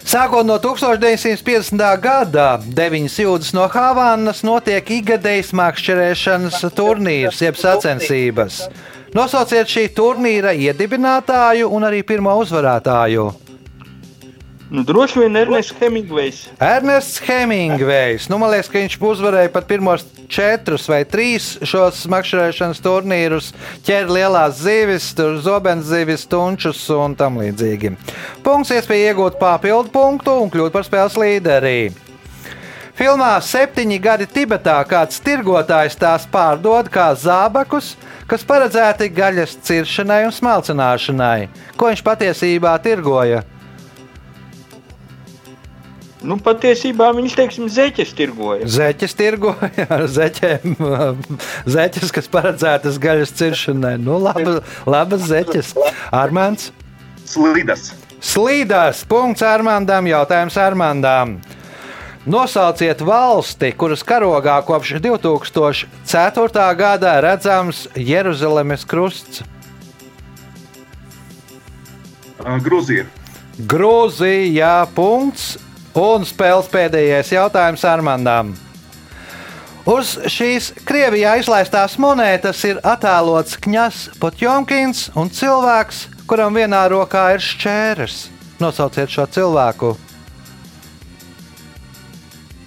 Sākot 0.05 0.45
no 0.45 0.59
1950. 0.61 1.81
gada, 1.97 2.59
9 2.61 3.15
jūdzes 3.23 3.55
no 3.57 3.63
Havanas 3.73 4.43
notiek 4.45 4.91
ikgadējas 4.99 5.49
makšķerēšanas 5.57 6.59
turnīrs, 6.77 7.41
jeb 7.41 7.57
sacensības. 7.57 8.67
Nosauciet 9.15 9.69
šī 9.71 9.86
turnīra 9.95 10.51
iedibinātāju 10.60 11.69
un 11.71 11.88
arī 11.88 12.01
pirmo 12.04 12.34
uzvarētāju. 12.41 13.30
Nu, 14.75 14.84
droši 14.84 15.21
vien 15.21 15.38
Ernests 15.39 15.75
Hemingvejs. 15.80 16.41
Ernests 16.60 17.21
Hemingvejs. 17.23 18.28
Nu, 18.28 18.41
man 18.41 18.51
liekas, 18.51 18.67
ka 18.67 18.82
viņš 18.82 18.97
uzvarēja 18.99 19.54
pat 19.54 19.69
pirmos 19.69 20.04
četrus 20.28 20.89
vai 20.91 21.04
trīs 21.08 21.54
šos 21.63 22.01
makšķerēšanas 22.12 22.84
turnīrus, 22.84 23.51
ķēra 23.88 24.17
lielās 24.17 24.60
zivis, 24.65 25.13
zobens 25.45 25.88
zivis, 25.88 26.25
tunčus 26.28 26.82
un 26.91 27.15
tam 27.15 27.39
līdzīgi. 27.39 27.93
Punkts 28.43 28.73
iespēja 28.75 29.13
iegūt 29.13 29.39
papildu 29.39 29.93
punktu 29.95 30.41
un 30.43 30.51
kļūt 30.51 30.75
par 30.75 30.84
spēles 30.89 31.15
līderi. 31.21 32.04
Filmā 32.95 33.34
Septiņi 33.43 33.97
gadi 33.99 34.26
Tibetā 34.32 34.78
kāds 34.88 35.17
tirgotājs 35.24 35.97
tās 35.99 36.24
pārdod 36.32 36.88
kā 36.88 37.09
zābakus, 37.19 37.89
kas 38.24 38.45
paredzēti 38.47 39.09
gaļas 39.11 39.57
ciršanai 39.67 40.22
un 40.30 40.32
smalcināšanai. 40.32 41.49
Ko 41.76 41.89
viņš 41.91 42.03
patiesībā 42.05 42.72
tirgoja? 42.86 43.41
Nu, 46.26 46.38
patiesībā 46.41 47.09
viņš, 47.17 47.36
teiksim, 47.38 47.67
zeķes 47.69 48.15
tirgoja. 48.17 48.69
Zeķes 48.72 49.13
tirgoja 49.19 49.86
ar 49.97 50.05
zeķiem. 50.09 50.80
Zeķes, 51.76 52.15
kas 52.15 52.32
paredzētas 52.32 52.95
gaļas 53.03 53.36
ciršanai. 53.36 53.97
Nu, 54.01 54.15
laba, 54.24 54.61
labas 54.88 55.28
zeķes. 55.28 55.76
Armāns. 56.15 56.72
Slīdas. 57.28 57.91
Slīdās. 58.24 59.03
Punkts 59.11 59.43
Armāndam. 59.45 60.07
Jautājums 60.09 60.57
Armāndam. 60.63 61.38
Nosauciet 62.26 63.03
valsti, 63.05 63.69
kuras 63.78 64.01
karogā 64.01 64.55
kopš 64.65 64.95
2004. 64.97 66.63
gada 66.73 67.19
redzams 67.21 67.84
Jeruzalemes 67.93 68.86
krusts. 68.89 69.43
Grūzija. 72.41 73.05
Grūzija. 73.69 74.73
Punkts. 74.95 75.55
Un 75.95 76.26
spēles 76.28 76.67
pēdējais 76.73 77.30
jautājums 77.32 77.86
Armandam. 77.88 78.49
Uz 79.86 80.15
šīs 80.26 80.71
Krievijā 80.84 81.38
izlaistās 81.39 81.95
monētas 82.01 82.63
ir 82.65 82.82
attēlots 82.82 83.55
Kņas 83.61 83.99
Potjomkins 84.19 85.11
un 85.15 85.30
cilvēks, 85.30 86.07
kuram 86.26 86.57
vienā 86.57 86.88
rokā 86.89 87.28
ir 87.38 87.45
šķērs. 87.45 88.17
Nosauciet 88.59 89.13
šo 89.13 89.30
cilvēku. 89.30 89.93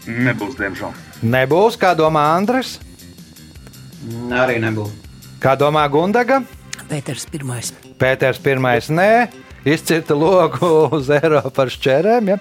Nebūs, 0.08 0.54
diemžēl. 0.56 0.92
Nebūs, 1.28 1.76
kā 1.80 1.92
domā 1.98 2.22
Andris, 2.36 2.78
Arī 4.32 4.56
nebūs. 4.62 4.92
kā 5.42 5.52
domā 5.58 5.82
Gundaga. 5.92 6.40
Pēters 6.88 7.26
pirmais. 7.28 7.72
Pēters 8.00 8.38
pirmais 8.40 8.88
nē, 8.88 9.28
izcirta 9.68 10.14
loku 10.16 10.64
uz 10.96 11.10
eiro 11.12 11.42
par 11.52 11.68
šķērēm. 11.74 12.30
Ja? 12.32 12.38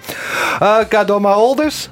Kā 0.88 1.04
domā 1.10 1.34
Uldis? 1.42 1.90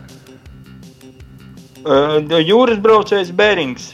Uh, 1.86 2.18
jūras 2.42 2.80
braucējs 2.82 3.34
Bērings. 3.36 3.92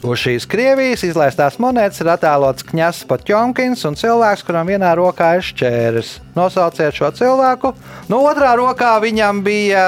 Uz 0.00 0.22
šīs 0.22 0.46
Krievijas 0.48 1.02
izlaistās 1.04 1.58
monētas 1.60 2.00
ir 2.00 2.08
attēlots 2.08 2.64
Kņas 2.64 3.02
Potjomkins 3.04 3.82
un 3.84 3.98
cilvēks, 4.00 4.46
kuram 4.48 4.70
vienā 4.72 4.94
rokā 4.96 5.34
ir 5.36 5.44
šķērs. 5.44 6.14
Nosauciet 6.38 6.96
šo 6.96 7.10
cilvēku. 7.18 7.74
No 8.08 8.22
otrā 8.24 8.54
rokā 8.56 8.94
viņam 9.04 9.42
bija 9.44 9.84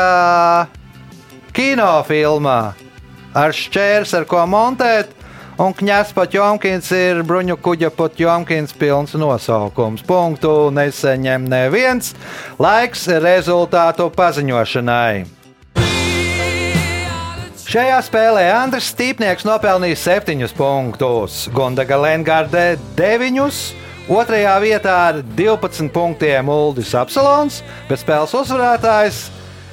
kinofilmā 1.57 2.61
ar 3.33 3.57
šķērs, 3.57 4.13
ar 4.21 4.29
ko 4.29 4.45
montēt. 4.45 5.17
Un 5.57 5.73
Kņas 5.77 6.13
Potjomkins 6.13 6.93
ir 6.93 7.25
bruņu 7.25 7.57
kuģa 7.65 7.89
Potjomkins 7.97 8.77
pilns 8.77 9.17
nosaukums. 9.17 10.05
Punktu 10.05 10.69
neseņem 10.77 11.49
neviens. 11.49 12.13
Laiks 12.61 13.09
rezultātu 13.17 14.13
paziņošanai. 14.13 15.42
Šajā 17.73 18.03
spēlē 18.05 18.43
Andris 18.53 18.91
Stīpnieks 18.93 19.47
nopelnīja 19.49 19.97
7 19.97 20.51
punktus, 20.53 21.47
Gundaga 21.57 21.97
Lengarde 21.97 22.75
9. 22.99 23.39
Otrajā 24.13 24.59
vietā 24.61 24.97
ar 25.07 25.21
12 25.39 25.89
punktiem 25.95 26.51
Uldis 26.53 26.93
Apsalons, 26.93 27.63
bet 27.89 28.03
spēles 28.03 28.37
uzvarētājs 28.37 29.23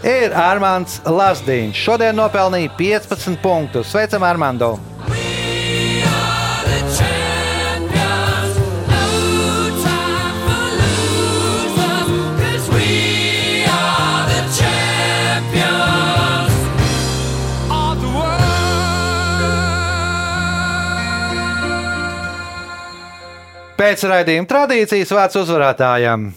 ir 0.07 0.31
Armāns 0.31 1.01
Lasdiņš. 1.03 1.83
Šodien 1.89 2.15
nopelnīja 2.15 2.71
15 2.79 3.35
punktus. 3.43 3.91
Sveicam, 3.91 4.23
Armando! 4.23 4.77
Pēc 23.79 24.01
raidījuma 24.11 24.47
tradīcijas 24.49 25.11
vārds 25.15 25.37
uzvarētājam. 25.39 26.29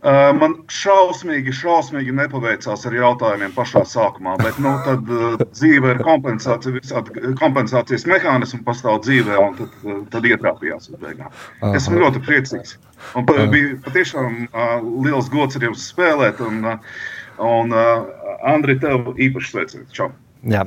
Uh, 0.00 0.30
man 0.32 0.54
šausmīgi, 0.72 1.52
šausmīgi 1.52 2.14
nepaveicās 2.16 2.86
ar 2.88 2.94
jautājumiem 2.96 3.50
pašā 3.52 3.82
sākumā, 3.84 4.38
bet 4.40 4.56
nu, 4.64 4.70
tad 4.86 5.10
uh, 5.12 5.34
dzīve 5.42 5.90
ir 5.92 6.00
kompensācija, 6.06 6.72
visādi 6.72 7.34
kompensācijas 7.36 8.06
mehānismi 8.08 8.62
pastāv 8.64 9.02
dzīvē, 9.04 9.36
un 9.36 9.58
tad, 9.58 9.74
uh, 9.84 9.98
tad 10.14 10.30
ietrāpījās 10.30 10.88
uz 10.88 10.96
beigām. 11.04 11.28
Esmu 11.76 12.00
ļoti 12.00 12.24
priecīgs. 12.24 12.78
Un 13.12 13.28
pa, 13.28 13.44
bija 13.52 13.76
patiešām 13.84 14.40
uh, 14.46 14.72
liels 15.04 15.28
gods 15.36 15.60
ar 15.60 15.68
jums 15.68 15.84
spēlēt, 15.92 16.40
un, 16.48 16.64
uh, 16.64 17.04
un 17.52 17.76
uh, 17.76 18.08
Andri, 18.56 18.80
tev 18.80 19.12
īpaši 19.20 19.52
sveiciens. 19.52 19.92
Čau! 19.92 20.08
Jā. 20.40 20.62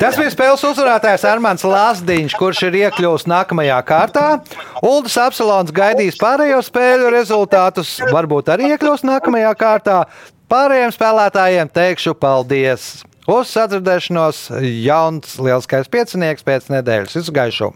Tas 0.00 0.16
bija 0.16 0.30
spēles 0.32 0.62
uzvarētājs 0.64 1.26
Armāns 1.28 1.64
Lāsdiņš, 1.66 2.36
kurš 2.40 2.62
ir 2.70 2.78
iekļuvis 2.86 3.26
nākamajā 3.28 3.76
kārtā. 3.84 4.26
Uldis 4.86 5.18
Apsalons 5.20 5.74
gaidīs 5.76 6.16
pārējo 6.20 6.62
spēļu 6.64 7.12
rezultātus, 7.12 7.98
varbūt 8.08 8.48
arī 8.54 8.72
iekļūs 8.74 9.04
nākamajā 9.04 9.52
kārtā. 9.60 10.00
Pārējiem 10.50 10.94
spēlētājiem 10.96 11.72
teikšu 11.72 12.16
paldies! 12.18 12.90
Uz 13.30 13.52
sadzirdēšanos 13.52 14.46
jauns 14.82 15.36
lielskais 15.38 15.92
piecinieks 15.92 16.46
pēc 16.46 16.72
nedēļas 16.72 17.20
izgaišu! 17.20 17.74